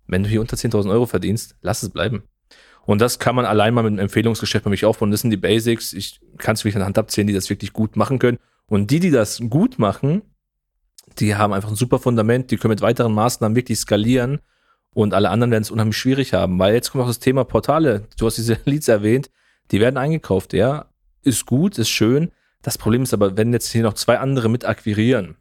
Wenn 0.07 0.23
du 0.23 0.29
hier 0.29 0.41
unter 0.41 0.57
10.000 0.57 0.89
Euro 0.89 1.05
verdienst, 1.05 1.55
lass 1.61 1.83
es 1.83 1.89
bleiben. 1.89 2.23
Und 2.83 2.99
das 2.99 3.19
kann 3.19 3.35
man 3.35 3.45
allein 3.45 3.75
mal 3.75 3.83
mit 3.83 3.91
einem 3.91 3.99
Empfehlungsgeschäft 3.99 4.63
bei 4.63 4.71
mich 4.71 4.85
aufbauen. 4.85 5.11
Das 5.11 5.21
sind 5.21 5.29
die 5.29 5.37
Basics. 5.37 5.93
Ich 5.93 6.19
kann 6.39 6.55
es 6.55 6.63
wirklich 6.63 6.77
an 6.77 6.79
der 6.79 6.87
Hand 6.87 6.97
abzählen, 6.97 7.27
die 7.27 7.33
das 7.35 7.51
wirklich 7.51 7.73
gut 7.73 7.95
machen 7.95 8.17
können. 8.17 8.39
Und 8.65 8.89
die, 8.89 8.99
die 8.99 9.11
das 9.11 9.39
gut 9.51 9.77
machen, 9.77 10.23
die 11.19 11.35
haben 11.35 11.53
einfach 11.53 11.69
ein 11.69 11.75
super 11.75 11.99
Fundament. 11.99 12.51
Die 12.51 12.57
können 12.57 12.71
mit 12.71 12.81
weiteren 12.81 13.13
Maßnahmen 13.13 13.55
wirklich 13.55 13.79
skalieren. 13.79 14.39
Und 14.93 15.13
alle 15.13 15.29
anderen 15.29 15.51
werden 15.51 15.63
es 15.63 15.71
unheimlich 15.71 15.97
schwierig 15.97 16.33
haben. 16.33 16.59
Weil 16.59 16.73
jetzt 16.73 16.91
kommt 16.91 17.03
auch 17.03 17.07
das 17.07 17.19
Thema 17.19 17.43
Portale. 17.43 18.07
Du 18.17 18.25
hast 18.25 18.37
diese 18.37 18.57
Leads 18.65 18.87
erwähnt. 18.87 19.29
Die 19.71 19.79
werden 19.79 19.97
eingekauft, 19.97 20.53
ja. 20.53 20.87
Ist 21.23 21.45
gut, 21.45 21.77
ist 21.77 21.89
schön. 21.89 22.31
Das 22.61 22.77
Problem 22.77 23.03
ist 23.03 23.13
aber, 23.13 23.37
wenn 23.37 23.53
jetzt 23.53 23.71
hier 23.71 23.83
noch 23.83 23.93
zwei 23.93 24.19
andere 24.19 24.49
mit 24.49 24.65
akquirieren, 24.65 25.37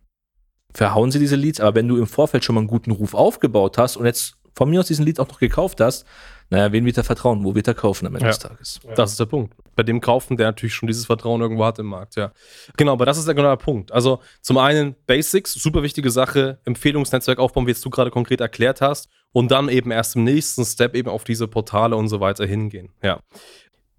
verhauen 0.73 1.11
sie 1.11 1.19
diese 1.19 1.37
Leads. 1.37 1.61
Aber 1.61 1.75
wenn 1.75 1.89
du 1.89 1.97
im 1.97 2.07
Vorfeld 2.07 2.45
schon 2.45 2.55
mal 2.55 2.61
einen 2.61 2.69
guten 2.69 2.93
Ruf 2.93 3.15
aufgebaut 3.15 3.77
hast 3.79 3.97
und 3.97 4.07
jetzt 4.07 4.37
von 4.55 4.71
mir 4.71 4.81
aus 4.81 4.87
diesen 4.87 5.05
Lead 5.05 5.21
auch 5.21 5.29
noch 5.29 5.39
gekauft 5.39 5.81
hast, 5.81 6.07
naja, 6.51 6.73
wen 6.73 6.85
wird 6.85 6.97
er 6.97 7.05
vertrauen? 7.05 7.45
Wo 7.45 7.55
wird 7.55 7.69
er 7.69 7.75
kaufen 7.75 8.07
am 8.07 8.15
Ende 8.15 8.27
ja. 8.27 8.33
des 8.33 8.41
Tages? 8.41 8.81
Das 8.97 9.13
ist 9.13 9.21
der 9.21 9.27
Punkt. 9.27 9.55
Bei 9.77 9.85
dem 9.85 10.01
kaufen, 10.01 10.37
der 10.37 10.49
natürlich 10.49 10.75
schon 10.75 10.89
dieses 10.89 11.07
Vertrauen 11.07 11.41
irgendwo 11.41 11.65
hat 11.65 11.79
im 11.79 11.87
Markt, 11.87 12.17
ja. 12.17 12.33
Genau, 12.77 12.93
aber 12.93 13.07
das 13.07 13.19
ist 13.19 13.29
der 13.29 13.37
genau 13.37 13.51
der 13.51 13.57
Punkt. 13.57 13.93
Also 13.93 14.19
zum 14.41 14.59
einen 14.59 14.97
Basics, 15.07 15.55
super 15.55 15.85
wichtige 15.85 16.11
Sache, 16.11 16.59
Empfehlungsnetzwerk 16.65 17.39
aufbauen, 17.39 17.67
wie 17.67 17.71
jetzt 17.71 17.85
du 17.85 17.91
gerade 17.91 18.11
konkret 18.11 18.41
erklärt 18.41 18.81
hast, 18.81 19.09
und 19.33 19.53
dann 19.53 19.69
eben 19.69 19.93
erst 19.93 20.17
im 20.17 20.25
nächsten 20.25 20.65
Step 20.65 20.97
eben 20.97 21.09
auf 21.09 21.23
diese 21.23 21.47
Portale 21.47 21.95
und 21.95 22.09
so 22.09 22.19
weiter 22.19 22.45
hingehen. 22.47 22.91
Ja. 23.01 23.21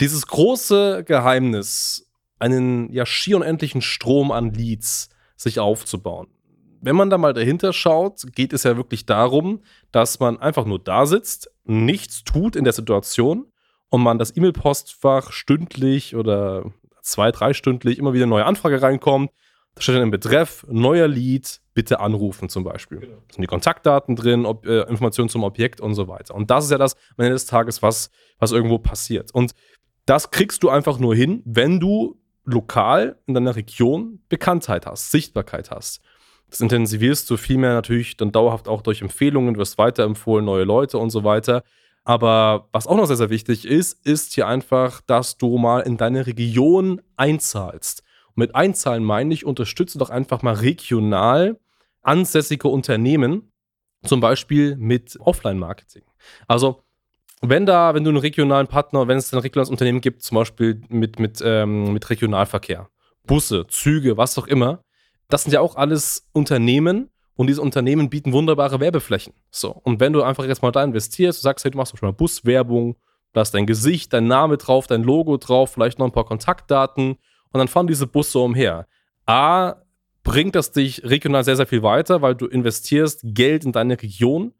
Dieses 0.01 0.27
große 0.27 1.05
Geheimnis, 1.05 2.11
einen 2.37 2.91
ja 2.91 3.05
schier 3.05 3.37
unendlichen 3.37 3.81
Strom 3.81 4.31
an 4.31 4.53
Leads 4.53 5.09
sich 5.37 5.59
aufzubauen 5.59 6.27
wenn 6.81 6.95
man 6.95 7.09
da 7.09 7.17
mal 7.17 7.33
dahinter 7.33 7.73
schaut, 7.73 8.23
geht 8.35 8.53
es 8.53 8.63
ja 8.63 8.75
wirklich 8.75 9.05
darum, 9.05 9.61
dass 9.91 10.19
man 10.19 10.39
einfach 10.39 10.65
nur 10.65 10.79
da 10.79 11.05
sitzt, 11.05 11.51
nichts 11.63 12.23
tut 12.23 12.55
in 12.55 12.63
der 12.63 12.73
Situation 12.73 13.45
und 13.89 14.01
man 14.01 14.17
das 14.17 14.35
E-Mail-Postfach 14.35 15.31
stündlich 15.31 16.15
oder 16.15 16.65
zwei, 17.01 17.31
drei 17.31 17.53
stündlich 17.53 17.99
immer 17.99 18.13
wieder 18.13 18.23
eine 18.23 18.31
neue 18.31 18.45
Anfrage 18.45 18.81
reinkommt. 18.81 19.31
Da 19.75 19.81
steht 19.81 19.95
dann 19.95 20.03
im 20.03 20.11
Betreff, 20.11 20.65
neuer 20.69 21.07
Lead, 21.07 21.61
bitte 21.73 21.99
anrufen 21.99 22.49
zum 22.49 22.63
Beispiel. 22.63 22.99
Genau. 22.99 23.15
Da 23.27 23.33
sind 23.35 23.41
die 23.41 23.47
Kontaktdaten 23.47 24.15
drin, 24.15 24.45
ob, 24.45 24.65
äh, 24.65 24.81
Informationen 24.89 25.29
zum 25.29 25.43
Objekt 25.43 25.79
und 25.79 25.93
so 25.93 26.07
weiter. 26.07 26.35
Und 26.35 26.51
das 26.51 26.65
ist 26.65 26.71
ja 26.71 26.77
das 26.77 26.95
am 27.17 27.23
Ende 27.23 27.33
des 27.33 27.45
Tages, 27.45 27.81
was, 27.81 28.09
was 28.39 28.51
irgendwo 28.51 28.79
passiert. 28.79 29.33
Und 29.33 29.53
das 30.05 30.31
kriegst 30.31 30.63
du 30.63 30.69
einfach 30.69 30.99
nur 30.99 31.15
hin, 31.15 31.41
wenn 31.45 31.79
du 31.79 32.19
lokal 32.43 33.17
in 33.27 33.33
deiner 33.33 33.55
Region 33.55 34.19
Bekanntheit 34.27 34.85
hast, 34.85 35.11
Sichtbarkeit 35.11 35.71
hast. 35.71 36.01
Das 36.51 36.59
intensivierst 36.59 37.29
du 37.29 37.37
vielmehr 37.37 37.73
natürlich 37.73 38.17
dann 38.17 38.33
dauerhaft 38.33 38.67
auch 38.67 38.81
durch 38.81 39.01
Empfehlungen, 39.01 39.57
wirst 39.57 39.77
weiterempfohlen, 39.77 40.45
neue 40.45 40.65
Leute 40.65 40.97
und 40.97 41.09
so 41.09 41.23
weiter. 41.23 41.63
Aber 42.03 42.67
was 42.73 42.87
auch 42.87 42.97
noch 42.97 43.05
sehr, 43.05 43.15
sehr 43.15 43.29
wichtig 43.29 43.65
ist, 43.65 44.05
ist 44.05 44.33
hier 44.33 44.47
einfach, 44.47 44.99
dass 45.01 45.37
du 45.37 45.57
mal 45.57 45.79
in 45.79 45.95
deine 45.95 46.27
Region 46.27 47.01
einzahlst. 47.15 48.03
Und 48.29 48.37
mit 48.37 48.55
einzahlen 48.55 49.03
meine 49.03 49.33
ich, 49.33 49.45
unterstütze 49.45 49.97
doch 49.97 50.09
einfach 50.09 50.41
mal 50.41 50.55
regional 50.55 51.57
ansässige 52.01 52.67
Unternehmen, 52.67 53.53
zum 54.03 54.19
Beispiel 54.19 54.75
mit 54.75 55.17
Offline-Marketing. 55.21 56.03
Also, 56.47 56.83
wenn 57.41 57.65
da, 57.65 57.93
wenn 57.93 58.03
du 58.03 58.09
einen 58.09 58.17
regionalen 58.17 58.67
Partner, 58.67 59.07
wenn 59.07 59.17
es 59.17 59.31
ein 59.33 59.39
regionales 59.39 59.69
Unternehmen 59.69 60.01
gibt, 60.01 60.21
zum 60.23 60.35
Beispiel 60.35 60.81
mit, 60.89 61.17
mit, 61.17 61.41
ähm, 61.45 61.93
mit 61.93 62.09
Regionalverkehr, 62.09 62.89
Busse, 63.25 63.67
Züge, 63.67 64.17
was 64.17 64.37
auch 64.37 64.47
immer, 64.47 64.83
das 65.33 65.43
sind 65.43 65.53
ja 65.53 65.61
auch 65.61 65.75
alles 65.75 66.27
Unternehmen 66.33 67.09
und 67.35 67.47
diese 67.47 67.61
Unternehmen 67.61 68.09
bieten 68.09 68.33
wunderbare 68.33 68.79
Werbeflächen. 68.79 69.33
So. 69.49 69.71
Und 69.71 69.99
wenn 69.99 70.13
du 70.13 70.21
einfach 70.21 70.45
jetzt 70.45 70.61
mal 70.61 70.71
da 70.71 70.83
investierst, 70.83 71.39
du 71.39 71.43
sagst, 71.43 71.63
hey, 71.63 71.71
du 71.71 71.77
machst 71.77 71.97
schon 71.97 72.07
mal 72.07 72.13
Buswerbung, 72.13 72.97
da 73.33 73.41
ist 73.41 73.53
dein 73.53 73.65
Gesicht, 73.65 74.11
dein 74.13 74.27
Name 74.27 74.57
drauf, 74.57 74.87
dein 74.87 75.03
Logo 75.03 75.37
drauf, 75.37 75.71
vielleicht 75.71 75.99
noch 75.99 76.05
ein 76.05 76.11
paar 76.11 76.25
Kontaktdaten 76.25 77.11
und 77.51 77.57
dann 77.57 77.67
fahren 77.67 77.87
diese 77.87 78.07
Busse 78.07 78.39
umher. 78.39 78.87
A, 79.25 79.75
bringt 80.23 80.55
das 80.55 80.71
dich 80.71 81.03
regional 81.03 81.43
sehr, 81.43 81.55
sehr 81.55 81.65
viel 81.65 81.81
weiter, 81.81 82.21
weil 82.21 82.35
du 82.35 82.45
investierst 82.45 83.21
Geld 83.23 83.65
in 83.65 83.71
deine 83.71 84.01
Region. 84.01 84.53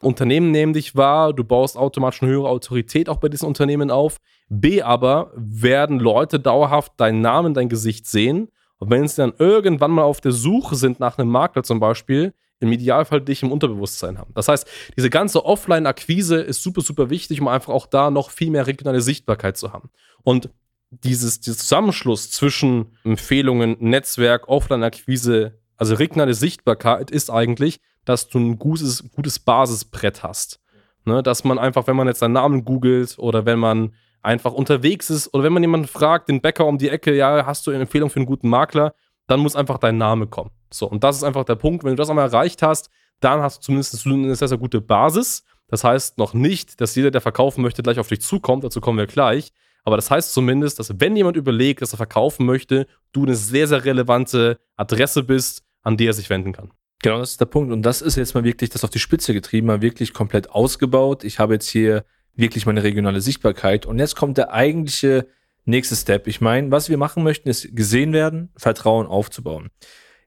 Unternehmen 0.00 0.52
nehmen 0.52 0.74
dich 0.74 0.94
wahr, 0.94 1.32
du 1.32 1.42
baust 1.42 1.76
automatisch 1.76 2.22
eine 2.22 2.30
höhere 2.30 2.48
Autorität 2.48 3.08
auch 3.08 3.16
bei 3.16 3.28
diesen 3.28 3.48
Unternehmen 3.48 3.90
auf. 3.90 4.18
B, 4.48 4.82
aber 4.82 5.32
werden 5.34 5.98
Leute 5.98 6.38
dauerhaft 6.38 6.92
deinen 6.98 7.20
Namen, 7.20 7.54
dein 7.54 7.68
Gesicht 7.68 8.06
sehen 8.06 8.48
und 8.78 8.90
wenn 8.90 9.06
sie 9.06 9.16
dann 9.16 9.32
irgendwann 9.38 9.90
mal 9.90 10.02
auf 10.02 10.20
der 10.20 10.32
Suche 10.32 10.76
sind 10.76 11.00
nach 11.00 11.18
einem 11.18 11.30
Makler 11.30 11.62
zum 11.62 11.80
Beispiel, 11.80 12.32
im 12.60 12.72
Idealfall 12.72 13.20
dich 13.20 13.42
im 13.42 13.52
Unterbewusstsein 13.52 14.18
haben. 14.18 14.32
Das 14.34 14.48
heißt, 14.48 14.66
diese 14.96 15.10
ganze 15.10 15.44
Offline-Akquise 15.44 16.36
ist 16.40 16.62
super, 16.62 16.80
super 16.80 17.08
wichtig, 17.10 17.40
um 17.40 17.48
einfach 17.48 17.72
auch 17.72 17.86
da 17.86 18.10
noch 18.10 18.30
viel 18.30 18.50
mehr 18.50 18.66
regionale 18.66 19.00
Sichtbarkeit 19.00 19.56
zu 19.56 19.72
haben. 19.72 19.90
Und 20.24 20.50
dieses, 20.90 21.40
dieses 21.40 21.58
Zusammenschluss 21.58 22.30
zwischen 22.30 22.96
Empfehlungen, 23.04 23.76
Netzwerk, 23.78 24.48
Offline-Akquise, 24.48 25.58
also 25.76 25.94
regionale 25.94 26.34
Sichtbarkeit 26.34 27.10
ist 27.10 27.30
eigentlich, 27.30 27.80
dass 28.04 28.28
du 28.28 28.38
ein 28.38 28.58
gutes, 28.58 29.04
gutes 29.12 29.38
Basisbrett 29.38 30.22
hast. 30.22 30.60
Ne, 31.04 31.22
dass 31.22 31.44
man 31.44 31.58
einfach, 31.58 31.86
wenn 31.86 31.96
man 31.96 32.08
jetzt 32.08 32.18
seinen 32.18 32.32
Namen 32.32 32.64
googelt 32.64 33.18
oder 33.18 33.46
wenn 33.46 33.58
man 33.58 33.94
einfach 34.28 34.52
unterwegs 34.52 35.08
ist 35.08 35.32
oder 35.32 35.42
wenn 35.42 35.54
man 35.54 35.62
jemanden 35.62 35.88
fragt, 35.88 36.28
den 36.28 36.42
Bäcker 36.42 36.66
um 36.66 36.76
die 36.76 36.90
Ecke, 36.90 37.14
ja, 37.14 37.46
hast 37.46 37.66
du 37.66 37.70
eine 37.70 37.80
Empfehlung 37.80 38.10
für 38.10 38.16
einen 38.16 38.26
guten 38.26 38.48
Makler, 38.48 38.94
dann 39.26 39.40
muss 39.40 39.56
einfach 39.56 39.78
dein 39.78 39.96
Name 39.96 40.26
kommen. 40.26 40.50
So, 40.70 40.86
und 40.88 41.02
das 41.02 41.16
ist 41.16 41.24
einfach 41.24 41.44
der 41.44 41.54
Punkt. 41.54 41.82
Wenn 41.82 41.92
du 41.92 41.96
das 41.96 42.10
einmal 42.10 42.26
erreicht 42.26 42.62
hast, 42.62 42.90
dann 43.20 43.40
hast 43.40 43.58
du 43.58 43.62
zumindest 43.62 44.06
eine 44.06 44.34
sehr, 44.34 44.48
sehr 44.48 44.58
gute 44.58 44.82
Basis. 44.82 45.44
Das 45.68 45.82
heißt 45.82 46.18
noch 46.18 46.34
nicht, 46.34 46.80
dass 46.80 46.94
jeder, 46.94 47.10
der 47.10 47.22
verkaufen 47.22 47.62
möchte, 47.62 47.82
gleich 47.82 47.98
auf 47.98 48.08
dich 48.08 48.20
zukommt. 48.20 48.64
Dazu 48.64 48.80
kommen 48.80 48.98
wir 48.98 49.06
gleich. 49.06 49.52
Aber 49.84 49.96
das 49.96 50.10
heißt 50.10 50.34
zumindest, 50.34 50.78
dass 50.78 51.00
wenn 51.00 51.16
jemand 51.16 51.38
überlegt, 51.38 51.80
dass 51.80 51.94
er 51.94 51.96
verkaufen 51.96 52.44
möchte, 52.44 52.86
du 53.12 53.22
eine 53.22 53.34
sehr, 53.34 53.66
sehr 53.66 53.84
relevante 53.86 54.58
Adresse 54.76 55.22
bist, 55.22 55.62
an 55.82 55.96
die 55.96 56.06
er 56.06 56.12
sich 56.12 56.28
wenden 56.28 56.52
kann. 56.52 56.70
Genau, 57.02 57.18
das 57.18 57.32
ist 57.32 57.40
der 57.40 57.46
Punkt. 57.46 57.72
Und 57.72 57.82
das 57.82 58.02
ist 58.02 58.16
jetzt 58.16 58.34
mal 58.34 58.44
wirklich 58.44 58.68
das 58.70 58.84
auf 58.84 58.90
die 58.90 58.98
Spitze 58.98 59.32
getrieben, 59.32 59.68
mal 59.68 59.80
wirklich 59.80 60.12
komplett 60.12 60.50
ausgebaut. 60.50 61.24
Ich 61.24 61.38
habe 61.38 61.54
jetzt 61.54 61.68
hier 61.68 62.04
wirklich 62.34 62.66
meine 62.66 62.82
regionale 62.82 63.20
Sichtbarkeit. 63.20 63.86
Und 63.86 63.98
jetzt 63.98 64.16
kommt 64.16 64.38
der 64.38 64.52
eigentliche 64.52 65.26
nächste 65.64 65.96
Step. 65.96 66.26
Ich 66.26 66.40
meine, 66.40 66.70
was 66.70 66.88
wir 66.88 66.96
machen 66.96 67.22
möchten, 67.22 67.48
ist 67.48 67.74
gesehen 67.74 68.12
werden, 68.12 68.50
Vertrauen 68.56 69.06
aufzubauen. 69.06 69.70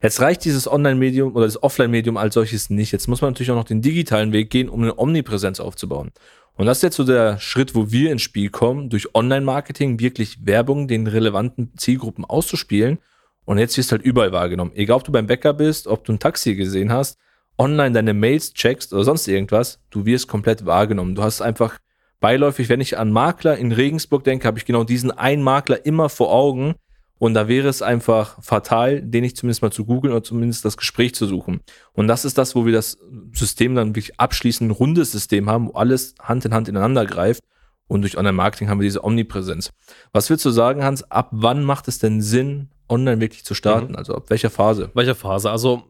Jetzt 0.02 0.20
reicht 0.20 0.44
dieses 0.44 0.70
Online-Medium 0.70 1.34
oder 1.34 1.44
das 1.44 1.62
Offline-Medium 1.62 2.16
als 2.16 2.34
solches 2.34 2.70
nicht. 2.70 2.92
Jetzt 2.92 3.06
muss 3.06 3.20
man 3.20 3.30
natürlich 3.30 3.50
auch 3.50 3.56
noch 3.56 3.64
den 3.64 3.82
digitalen 3.82 4.32
Weg 4.32 4.50
gehen, 4.50 4.68
um 4.68 4.82
eine 4.82 4.98
Omnipräsenz 4.98 5.60
aufzubauen. 5.60 6.10
Und 6.54 6.66
das 6.66 6.78
ist 6.78 6.82
jetzt 6.82 6.96
so 6.96 7.04
der 7.04 7.38
Schritt, 7.38 7.74
wo 7.74 7.92
wir 7.92 8.12
ins 8.12 8.22
Spiel 8.22 8.50
kommen, 8.50 8.90
durch 8.90 9.14
Online-Marketing 9.14 10.00
wirklich 10.00 10.44
Werbung 10.44 10.86
den 10.88 11.06
relevanten 11.06 11.72
Zielgruppen 11.76 12.24
auszuspielen 12.24 12.98
und 13.44 13.58
jetzt 13.58 13.76
wirst 13.76 13.90
du 13.90 13.96
halt 13.96 14.04
überall 14.04 14.32
wahrgenommen. 14.32 14.72
Egal, 14.74 14.98
ob 14.98 15.04
du 15.04 15.12
beim 15.12 15.26
Bäcker 15.26 15.52
bist, 15.52 15.86
ob 15.86 16.04
du 16.04 16.12
ein 16.12 16.18
Taxi 16.18 16.54
gesehen 16.54 16.92
hast, 16.92 17.18
online 17.58 17.92
deine 17.92 18.14
Mails 18.14 18.52
checkst 18.54 18.92
oder 18.92 19.04
sonst 19.04 19.26
irgendwas, 19.28 19.80
du 19.90 20.04
wirst 20.04 20.28
komplett 20.28 20.64
wahrgenommen. 20.66 21.14
Du 21.14 21.22
hast 21.22 21.40
einfach 21.40 21.78
beiläufig, 22.22 22.70
wenn 22.70 22.80
ich 22.80 22.96
an 22.96 23.12
Makler 23.12 23.58
in 23.58 23.72
Regensburg 23.72 24.24
denke, 24.24 24.46
habe 24.46 24.58
ich 24.58 24.64
genau 24.64 24.84
diesen 24.84 25.10
einen 25.10 25.42
Makler 25.42 25.84
immer 25.84 26.08
vor 26.08 26.32
Augen. 26.32 26.76
Und 27.18 27.34
da 27.34 27.46
wäre 27.46 27.68
es 27.68 27.82
einfach 27.82 28.42
fatal, 28.42 29.00
den 29.00 29.22
ich 29.22 29.36
zumindest 29.36 29.62
mal 29.62 29.70
zu 29.70 29.84
googeln 29.84 30.12
oder 30.12 30.24
zumindest 30.24 30.64
das 30.64 30.76
Gespräch 30.76 31.14
zu 31.14 31.26
suchen. 31.26 31.60
Und 31.92 32.08
das 32.08 32.24
ist 32.24 32.38
das, 32.38 32.56
wo 32.56 32.64
wir 32.66 32.72
das 32.72 32.98
System 33.32 33.76
dann 33.76 33.90
wirklich 33.94 34.18
abschließend 34.18 34.70
ein 34.70 34.74
rundes 34.74 35.12
System 35.12 35.48
haben, 35.48 35.68
wo 35.68 35.72
alles 35.74 36.14
Hand 36.20 36.44
in 36.44 36.54
Hand 36.54 36.68
ineinander 36.68 37.04
greift. 37.04 37.44
Und 37.86 38.02
durch 38.02 38.16
Online-Marketing 38.16 38.68
haben 38.68 38.80
wir 38.80 38.86
diese 38.86 39.04
Omnipräsenz. 39.04 39.70
Was 40.12 40.30
willst 40.30 40.44
du 40.44 40.50
sagen, 40.50 40.82
Hans? 40.82 41.08
Ab 41.10 41.28
wann 41.30 41.62
macht 41.62 41.86
es 41.86 41.98
denn 41.98 42.22
Sinn, 42.22 42.70
online 42.88 43.20
wirklich 43.20 43.44
zu 43.44 43.54
starten? 43.54 43.90
Mhm. 43.92 43.96
Also 43.96 44.16
ab 44.16 44.24
welcher 44.28 44.50
Phase? 44.50 44.90
Welcher 44.94 45.14
Phase? 45.14 45.50
Also 45.50 45.84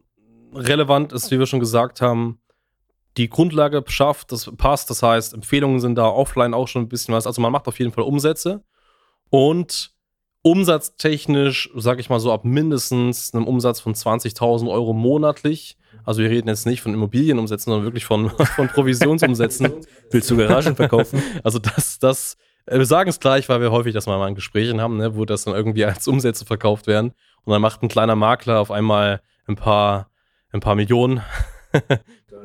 relevant 0.53 1.13
ist, 1.13 1.31
wie 1.31 1.39
wir 1.39 1.45
schon 1.47 1.59
gesagt 1.59 2.01
haben, 2.01 2.39
die 3.17 3.29
Grundlage 3.29 3.83
schafft, 3.87 4.31
das 4.31 4.51
passt. 4.57 4.89
Das 4.89 5.03
heißt, 5.03 5.33
Empfehlungen 5.33 5.79
sind 5.79 5.95
da 5.95 6.07
offline 6.07 6.53
auch 6.53 6.67
schon 6.67 6.83
ein 6.83 6.89
bisschen 6.89 7.13
was. 7.13 7.27
Also 7.27 7.41
man 7.41 7.51
macht 7.51 7.67
auf 7.67 7.79
jeden 7.79 7.91
Fall 7.91 8.03
Umsätze. 8.03 8.63
Und 9.29 9.91
umsatztechnisch, 10.41 11.71
sage 11.75 12.01
ich 12.01 12.09
mal 12.09 12.19
so, 12.19 12.31
ab 12.31 12.43
mindestens 12.43 13.33
einem 13.33 13.47
Umsatz 13.47 13.79
von 13.79 13.93
20.000 13.93 14.69
Euro 14.69 14.93
monatlich. 14.93 15.77
Also 16.05 16.21
wir 16.21 16.29
reden 16.29 16.49
jetzt 16.49 16.65
nicht 16.65 16.81
von 16.81 16.93
Immobilienumsätzen, 16.93 17.71
sondern 17.71 17.85
wirklich 17.85 18.05
von, 18.05 18.29
von 18.55 18.67
Provisionsumsätzen. 18.67 19.71
Willst 20.11 20.29
du 20.29 20.37
Garagen 20.37 20.75
verkaufen? 20.75 21.23
Also 21.43 21.59
das, 21.59 21.99
das 21.99 22.37
äh, 22.65 22.77
wir 22.77 22.85
sagen 22.85 23.09
es 23.09 23.19
gleich, 23.19 23.49
weil 23.49 23.61
wir 23.61 23.71
häufig 23.71 23.93
das 23.93 24.05
mal 24.05 24.27
in 24.27 24.35
Gesprächen 24.35 24.81
haben, 24.81 24.97
ne, 24.97 25.15
wo 25.15 25.25
das 25.25 25.43
dann 25.43 25.53
irgendwie 25.53 25.85
als 25.85 26.07
Umsätze 26.07 26.45
verkauft 26.45 26.87
werden. 26.87 27.13
Und 27.43 27.51
dann 27.51 27.61
macht 27.61 27.83
ein 27.83 27.89
kleiner 27.89 28.15
Makler 28.15 28.59
auf 28.59 28.71
einmal 28.71 29.21
ein 29.47 29.55
paar, 29.55 30.09
ein 30.51 30.59
paar 30.59 30.75
Millionen. 30.75 31.21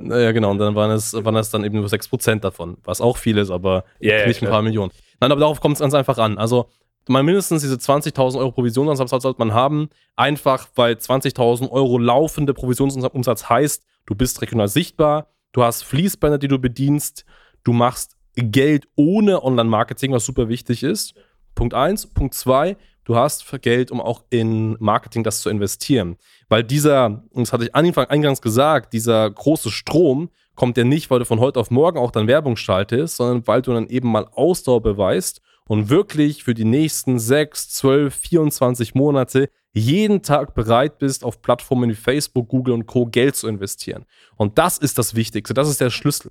Ja, 0.02 0.32
genau. 0.32 0.50
Und 0.50 0.58
dann 0.58 0.74
waren 0.74 0.90
es, 0.90 1.12
waren 1.12 1.36
es 1.36 1.50
dann 1.50 1.64
eben 1.64 1.78
nur 1.78 1.86
6% 1.86 2.40
davon, 2.40 2.76
was 2.84 3.00
auch 3.00 3.16
viel 3.16 3.38
ist, 3.38 3.50
aber 3.50 3.84
yeah, 4.02 4.26
nicht 4.26 4.42
ein 4.42 4.48
paar 4.48 4.62
Millionen. 4.62 4.92
Nein, 5.20 5.32
aber 5.32 5.40
darauf 5.40 5.60
kommt 5.60 5.74
es 5.74 5.80
ganz 5.80 5.94
einfach 5.94 6.18
an. 6.18 6.38
Also, 6.38 6.68
mal 7.08 7.22
mindestens 7.22 7.62
diese 7.62 7.76
20.000 7.76 8.38
Euro 8.38 8.52
Provisionsansatz 8.52 9.22
sollte 9.22 9.38
man 9.38 9.52
haben. 9.52 9.88
Einfach, 10.16 10.68
weil 10.74 10.94
20.000 10.94 11.70
Euro 11.70 11.98
laufende 11.98 12.54
Provisionsumsatz 12.54 13.48
heißt, 13.48 13.84
du 14.06 14.14
bist 14.14 14.42
regional 14.42 14.68
sichtbar, 14.68 15.28
du 15.52 15.62
hast 15.62 15.84
Fließbänder, 15.84 16.38
die 16.38 16.48
du 16.48 16.58
bedienst, 16.58 17.24
du 17.64 17.72
machst 17.72 18.16
Geld 18.36 18.86
ohne 18.94 19.42
Online-Marketing, 19.42 20.12
was 20.12 20.24
super 20.24 20.48
wichtig 20.48 20.82
ist. 20.82 21.14
Punkt 21.54 21.74
eins. 21.74 22.06
Punkt 22.06 22.34
zwei, 22.34 22.76
du 23.08 23.16
hast 23.16 23.50
Geld, 23.62 23.90
um 23.90 24.00
auch 24.00 24.22
in 24.28 24.76
Marketing 24.80 25.24
das 25.24 25.40
zu 25.40 25.48
investieren. 25.48 26.18
Weil 26.48 26.62
dieser, 26.62 27.22
und 27.30 27.46
das 27.46 27.52
hatte 27.52 27.64
ich 27.64 27.74
eingangs 27.74 28.42
gesagt, 28.42 28.92
dieser 28.92 29.30
große 29.30 29.70
Strom 29.70 30.28
kommt 30.54 30.76
ja 30.76 30.84
nicht, 30.84 31.10
weil 31.10 31.18
du 31.18 31.24
von 31.24 31.40
heute 31.40 31.58
auf 31.58 31.70
morgen 31.70 31.98
auch 31.98 32.10
dann 32.10 32.26
Werbung 32.26 32.56
schaltest, 32.56 33.16
sondern 33.16 33.46
weil 33.46 33.62
du 33.62 33.72
dann 33.72 33.88
eben 33.88 34.10
mal 34.10 34.26
Ausdauer 34.34 34.82
beweist 34.82 35.40
und 35.66 35.88
wirklich 35.88 36.44
für 36.44 36.52
die 36.52 36.66
nächsten 36.66 37.18
6, 37.18 37.70
12, 37.70 38.14
24 38.14 38.94
Monate 38.94 39.48
jeden 39.72 40.22
Tag 40.22 40.54
bereit 40.54 40.98
bist, 40.98 41.24
auf 41.24 41.40
Plattformen 41.40 41.88
wie 41.88 41.94
Facebook, 41.94 42.48
Google 42.48 42.74
und 42.74 42.86
Co. 42.86 43.06
Geld 43.06 43.36
zu 43.36 43.48
investieren. 43.48 44.04
Und 44.36 44.58
das 44.58 44.76
ist 44.76 44.98
das 44.98 45.14
Wichtigste, 45.14 45.54
das 45.54 45.68
ist 45.68 45.80
der 45.80 45.90
Schlüssel. 45.90 46.30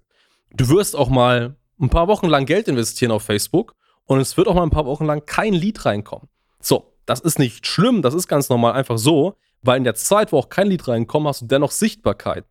Du 0.52 0.70
wirst 0.70 0.96
auch 0.96 1.10
mal 1.10 1.56
ein 1.80 1.90
paar 1.90 2.08
Wochen 2.08 2.28
lang 2.28 2.46
Geld 2.46 2.68
investieren 2.68 3.12
auf 3.12 3.24
Facebook 3.24 3.74
und 4.06 4.20
es 4.20 4.38
wird 4.38 4.48
auch 4.48 4.56
mal 4.56 4.64
ein 4.64 4.70
paar 4.70 4.86
Wochen 4.86 5.06
lang 5.06 5.26
kein 5.26 5.54
Lied 5.54 5.86
reinkommen. 5.86 6.28
So, 6.60 6.94
das 7.06 7.20
ist 7.20 7.40
nicht 7.40 7.66
schlimm, 7.66 8.02
das 8.02 8.14
ist 8.14 8.28
ganz 8.28 8.50
normal 8.50 8.74
einfach 8.74 8.98
so, 8.98 9.36
weil 9.62 9.78
in 9.78 9.84
der 9.84 9.96
Zeit, 9.96 10.32
wo 10.32 10.38
auch 10.38 10.50
kein 10.50 10.68
Lied 10.68 10.88
reinkommt, 10.88 11.28
hast 11.28 11.42
du 11.42 11.46
dennoch 11.46 11.72
Sichtbarkeit, 11.72 12.46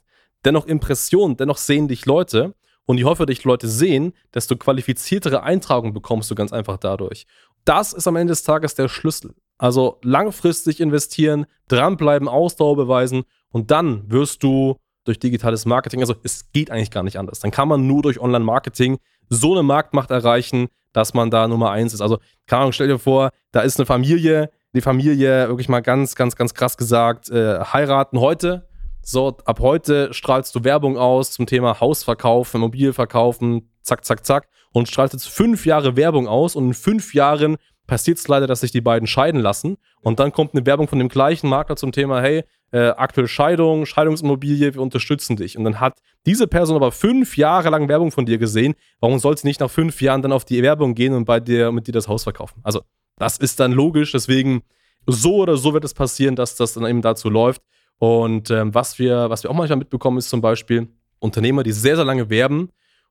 dennoch 0.45 0.67
Impressionen, 0.67 1.37
dennoch 1.37 1.59
sehen 1.59 1.89
dich 1.89 2.07
Leute. 2.07 2.55
Und 2.89 2.99
je 2.99 3.05
häufiger 3.05 3.27
dich 3.27 3.43
Leute 3.43 3.67
sehen, 3.67 4.13
desto 4.33 4.57
qualifiziertere 4.57 5.43
Eintragungen 5.43 5.93
bekommst 5.93 6.31
du 6.31 6.37
ganz 6.37 6.53
einfach 6.53 6.77
dadurch. 6.77 7.27
Das 7.65 7.93
ist 7.93 8.07
am 8.07 8.15
Ende 8.15 8.31
des 8.31 8.45
Tages 8.45 8.77
der 8.77 8.89
Schlüssel. 8.89 9.35
Also 9.59 9.99
langfristig 10.05 10.79
investieren, 10.79 11.47
dranbleiben, 11.67 12.29
Ausdauer 12.29 12.77
beweisen 12.77 13.25
und 13.51 13.73
dann 13.73 14.09
wirst 14.09 14.45
du 14.45 14.77
durch 15.05 15.19
digitales 15.19 15.67
Marketing, 15.67 16.01
also 16.01 16.15
es 16.23 16.53
geht 16.53 16.71
eigentlich 16.71 16.91
gar 16.91 17.03
nicht 17.03 17.19
anders. 17.19 17.41
Dann 17.41 17.51
kann 17.51 17.69
man 17.69 17.87
nur 17.87 18.03
durch 18.03 18.21
Online-Marketing 18.21 18.99
so 19.29 19.53
eine 19.53 19.63
Marktmacht 19.63 20.11
erreichen, 20.11 20.69
dass 20.97 21.13
man 21.13 21.31
da 21.31 21.47
Nummer 21.47 21.73
eins 21.73 21.93
ist. 21.93 22.01
Also, 22.01 22.19
keine 22.47 22.63
Ahnung, 22.63 22.73
stell 22.73 22.89
dir 22.89 22.99
vor, 22.99 23.29
da 23.53 23.61
ist 23.61 23.79
eine 23.79 23.85
Familie, 23.85 24.51
die 24.75 24.81
Familie, 24.81 25.47
wirklich 25.49 25.69
mal 25.69 25.81
ganz, 25.81 26.17
ganz, 26.17 26.37
ganz 26.37 26.55
krass 26.55 26.79
gesagt, 26.79 27.29
äh, 27.29 27.61
heiraten 27.61 28.19
heute. 28.19 28.67
So, 29.03 29.37
ab 29.45 29.61
heute 29.61 30.15
strahlst 30.15 30.55
du 30.55 30.65
Werbung 30.65 30.97
aus 30.97 31.33
zum 31.33 31.45
Thema 31.45 31.81
Hausverkauf, 31.81 32.55
Immobilienverkaufen, 32.55 33.71
zack, 33.83 34.07
zack, 34.07 34.25
zack. 34.25 34.49
Und 34.73 34.89
strahlst 34.89 35.13
jetzt 35.13 35.29
fünf 35.29 35.67
Jahre 35.67 35.97
Werbung 35.97 36.29
aus 36.29 36.57
und 36.57 36.69
in 36.69 36.75
fünf 36.75 37.13
Jahren 37.13 37.59
passiert 37.87 38.17
es 38.17 38.27
leider, 38.27 38.47
dass 38.47 38.61
sich 38.61 38.73
die 38.73 38.81
beiden 38.81 39.07
scheiden 39.07 39.43
lassen. 39.43 39.77
Und 40.01 40.19
dann 40.19 40.33
kommt 40.33 40.55
eine 40.55 40.65
Werbung 40.65 40.89
von 40.89 40.99
dem 40.99 41.11
gleichen 41.11 41.51
Makler 41.51 41.77
zum 41.77 41.93
Thema, 41.93 42.23
hey, 42.23 42.45
äh, 42.73 42.89
aktuell 42.89 43.29
Scheidung, 43.29 43.87
Scheidungsimmobilie, 43.87 44.75
wir 44.75 44.83
unterstützen 44.83 45.37
dich. 45.37 45.57
Und 45.57 45.65
dann 45.65 45.81
hat 45.81 45.99
diese 46.27 46.47
Person 46.47 46.77
aber 46.77 46.93
fünf 46.93 47.37
Jahre 47.37 47.71
lang 47.71 47.89
Werbung 47.89 48.11
von 48.11 48.27
dir 48.27 48.39
gesehen. 48.39 48.75
Warum 49.01 49.19
soll 49.19 49.39
sie 49.39 49.47
nicht 49.47 49.61
nach 49.61 49.71
fünf 49.71 50.01
Jahren 50.03 50.23
dann 50.23 50.33
auf 50.33 50.45
die 50.45 50.63
Werbung 50.63 50.95
gehen 50.95 51.15
und 51.15 51.25
bei 51.25 51.41
dir 51.41 51.73
mit 51.73 51.87
dir 51.87 51.93
das 51.93 52.09
Haus 52.09 52.25
verkaufen? 52.25 52.61
Also, 52.63 52.83
das 53.19 53.39
ist 53.39 53.61
dann 53.61 53.73
logisch. 53.73 54.13
Deswegen, 54.13 54.63
so 55.07 55.37
oder 55.37 55.57
so 55.57 55.73
wird 55.73 55.85
es 55.85 55.95
passieren, 55.95 56.37
dass 56.37 56.57
das 56.57 56.75
dann 56.75 56.87
eben 56.87 57.03
dazu 57.03 57.31
läuft. 57.31 57.63
Und 57.99 58.51
ähm, 58.51 58.75
was, 58.75 58.99
wir, 58.99 59.31
was 59.31 59.43
wir 59.43 59.51
auch 59.51 59.55
manchmal 59.55 59.79
mitbekommen, 59.79 60.19
ist 60.19 60.29
zum 60.29 60.41
Beispiel 60.41 60.89
Unternehmer, 61.19 61.63
die 61.63 61.73
sehr, 61.73 61.97
sehr 61.97 62.05
lange 62.05 62.29
werben 62.29 62.71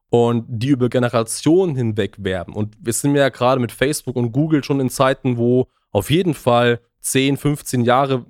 und 0.09 0.45
die 0.47 0.69
über 0.69 0.89
Generationen 0.89 1.75
hinweg 1.75 2.17
werben. 2.19 2.53
Und 2.53 2.75
wir 2.79 2.93
sind 2.93 3.15
ja 3.15 3.29
gerade 3.29 3.59
mit 3.59 3.71
Facebook 3.71 4.15
und 4.15 4.31
Google 4.31 4.63
schon 4.63 4.79
in 4.79 4.89
Zeiten, 4.89 5.37
wo 5.37 5.67
auf 5.91 6.11
jeden 6.11 6.33
Fall 6.33 6.79
10, 7.01 7.37
15 7.37 7.81
Jahre 7.81 8.25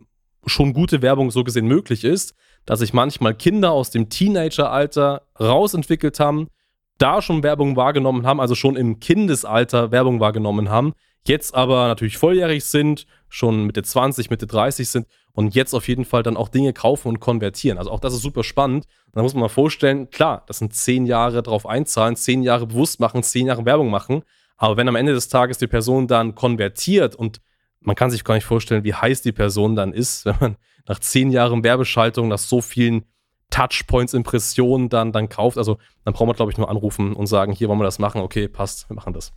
schon 0.45 0.73
gute 0.73 1.01
Werbung 1.01 1.31
so 1.31 1.43
gesehen 1.43 1.67
möglich 1.67 2.03
ist, 2.03 2.35
dass 2.65 2.79
sich 2.79 2.93
manchmal 2.93 3.35
Kinder 3.35 3.71
aus 3.71 3.91
dem 3.91 4.09
Teenageralter 4.09 5.23
rausentwickelt 5.39 6.19
haben, 6.19 6.47
da 6.97 7.21
schon 7.21 7.43
Werbung 7.43 7.75
wahrgenommen 7.75 8.25
haben, 8.25 8.39
also 8.39 8.55
schon 8.55 8.75
im 8.75 8.99
Kindesalter 8.99 9.91
Werbung 9.91 10.19
wahrgenommen 10.19 10.69
haben, 10.69 10.93
jetzt 11.27 11.55
aber 11.55 11.87
natürlich 11.87 12.17
volljährig 12.17 12.63
sind, 12.63 13.05
schon 13.29 13.65
Mitte 13.65 13.83
20, 13.83 14.29
Mitte 14.29 14.47
30 14.47 14.89
sind 14.89 15.07
und 15.33 15.53
jetzt 15.53 15.73
auf 15.73 15.87
jeden 15.87 16.05
Fall 16.05 16.23
dann 16.23 16.37
auch 16.37 16.49
Dinge 16.49 16.73
kaufen 16.73 17.09
und 17.09 17.19
konvertieren. 17.19 17.77
Also 17.77 17.91
auch 17.91 17.99
das 17.99 18.13
ist 18.13 18.21
super 18.21 18.43
spannend. 18.43 18.85
da 19.13 19.21
muss 19.21 19.33
man 19.33 19.41
mal 19.41 19.49
vorstellen, 19.49 20.09
klar, 20.09 20.43
das 20.47 20.59
sind 20.59 20.73
zehn 20.73 21.05
Jahre 21.05 21.43
drauf 21.43 21.65
einzahlen, 21.65 22.15
zehn 22.15 22.43
Jahre 22.43 22.67
bewusst 22.67 22.99
machen, 22.99 23.23
zehn 23.23 23.47
Jahre 23.47 23.65
Werbung 23.65 23.89
machen. 23.89 24.23
Aber 24.57 24.77
wenn 24.77 24.87
am 24.87 24.95
Ende 24.95 25.13
des 25.13 25.27
Tages 25.27 25.57
die 25.57 25.67
Person 25.67 26.07
dann 26.07 26.35
konvertiert 26.35 27.15
und 27.15 27.41
man 27.85 27.95
kann 27.95 28.11
sich 28.11 28.23
gar 28.23 28.35
nicht 28.35 28.45
vorstellen, 28.45 28.83
wie 28.83 28.93
heiß 28.93 29.21
die 29.21 29.31
Person 29.31 29.75
dann 29.75 29.93
ist, 29.93 30.25
wenn 30.25 30.35
man 30.39 30.55
nach 30.87 30.99
zehn 30.99 31.31
Jahren 31.31 31.63
Werbeschaltung, 31.63 32.27
nach 32.27 32.37
so 32.37 32.61
vielen 32.61 33.05
Touchpoints, 33.49 34.13
Impressionen 34.13 34.89
dann, 34.89 35.11
dann 35.11 35.29
kauft. 35.29 35.57
Also 35.57 35.77
dann 36.03 36.13
braucht 36.13 36.27
man, 36.27 36.35
glaube 36.35 36.51
ich, 36.51 36.57
nur 36.57 36.69
anrufen 36.69 37.13
und 37.13 37.27
sagen, 37.27 37.53
hier 37.53 37.69
wollen 37.69 37.79
wir 37.79 37.85
das 37.85 37.99
machen, 37.99 38.21
okay, 38.21 38.47
passt, 38.47 38.89
wir 38.89 38.95
machen 38.95 39.13
das. 39.13 39.33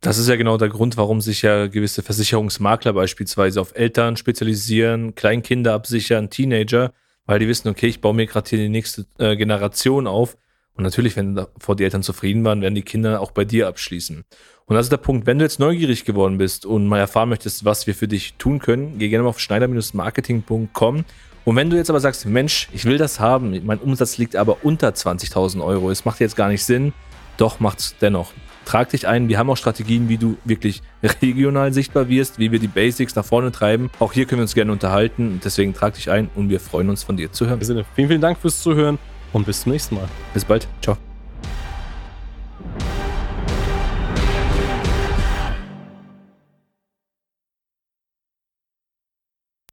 Das 0.00 0.18
ist 0.18 0.28
ja 0.28 0.36
genau 0.36 0.58
der 0.58 0.68
Grund, 0.68 0.96
warum 0.96 1.20
sich 1.20 1.42
ja 1.42 1.66
gewisse 1.66 2.02
Versicherungsmakler 2.02 2.92
beispielsweise 2.92 3.60
auf 3.60 3.74
Eltern 3.74 4.16
spezialisieren, 4.16 5.14
Kleinkinder 5.14 5.72
absichern, 5.72 6.30
Teenager, 6.30 6.92
weil 7.24 7.38
die 7.38 7.48
wissen, 7.48 7.68
okay, 7.68 7.86
ich 7.86 8.00
baue 8.00 8.14
mir 8.14 8.26
gerade 8.26 8.48
hier 8.48 8.58
die 8.58 8.68
nächste 8.68 9.06
äh, 9.18 9.36
Generation 9.36 10.06
auf. 10.06 10.36
Und 10.74 10.84
natürlich, 10.84 11.16
wenn 11.16 11.40
vor 11.58 11.74
die 11.74 11.84
Eltern 11.84 12.02
zufrieden 12.02 12.44
waren, 12.44 12.60
werden 12.60 12.74
die 12.74 12.82
Kinder 12.82 13.20
auch 13.20 13.30
bei 13.30 13.44
dir 13.44 13.66
abschließen. 13.66 14.24
Und 14.68 14.74
das 14.74 14.86
ist 14.86 14.90
der 14.90 14.96
Punkt, 14.96 15.26
wenn 15.26 15.38
du 15.38 15.44
jetzt 15.44 15.60
neugierig 15.60 16.04
geworden 16.04 16.38
bist 16.38 16.66
und 16.66 16.88
mal 16.88 16.98
erfahren 16.98 17.28
möchtest, 17.28 17.64
was 17.64 17.86
wir 17.86 17.94
für 17.94 18.08
dich 18.08 18.34
tun 18.34 18.58
können, 18.58 18.98
geh 18.98 19.08
gerne 19.08 19.22
mal 19.22 19.28
auf 19.28 19.38
schneider-marketing.com. 19.38 21.04
Und 21.44 21.56
wenn 21.56 21.70
du 21.70 21.76
jetzt 21.76 21.88
aber 21.88 22.00
sagst, 22.00 22.26
Mensch, 22.26 22.68
ich 22.72 22.84
will 22.84 22.98
das 22.98 23.20
haben, 23.20 23.56
mein 23.64 23.78
Umsatz 23.78 24.18
liegt 24.18 24.34
aber 24.34 24.64
unter 24.64 24.88
20.000 24.88 25.64
Euro, 25.64 25.92
es 25.92 26.04
macht 26.04 26.18
jetzt 26.18 26.34
gar 26.34 26.48
nicht 26.48 26.64
Sinn, 26.64 26.92
doch 27.36 27.60
macht's 27.60 27.94
dennoch. 28.00 28.32
Trag 28.64 28.88
dich 28.88 29.06
ein, 29.06 29.28
wir 29.28 29.38
haben 29.38 29.48
auch 29.48 29.56
Strategien, 29.56 30.08
wie 30.08 30.18
du 30.18 30.36
wirklich 30.44 30.82
regional 31.22 31.72
sichtbar 31.72 32.08
wirst, 32.08 32.40
wie 32.40 32.50
wir 32.50 32.58
die 32.58 32.66
Basics 32.66 33.14
nach 33.14 33.24
vorne 33.24 33.52
treiben. 33.52 33.90
Auch 34.00 34.12
hier 34.12 34.26
können 34.26 34.40
wir 34.40 34.44
uns 34.44 34.56
gerne 34.56 34.72
unterhalten, 34.72 35.40
deswegen 35.44 35.74
trag 35.74 35.94
dich 35.94 36.10
ein 36.10 36.28
und 36.34 36.48
wir 36.48 36.58
freuen 36.58 36.90
uns 36.90 37.04
von 37.04 37.16
dir 37.16 37.30
zu 37.30 37.46
hören. 37.46 37.60
Vielen, 37.60 38.08
vielen 38.08 38.20
Dank 38.20 38.38
fürs 38.38 38.60
Zuhören 38.60 38.98
und 39.32 39.46
bis 39.46 39.62
zum 39.62 39.70
nächsten 39.70 39.94
Mal. 39.94 40.08
Bis 40.34 40.44
bald. 40.44 40.66
Ciao. 40.82 40.96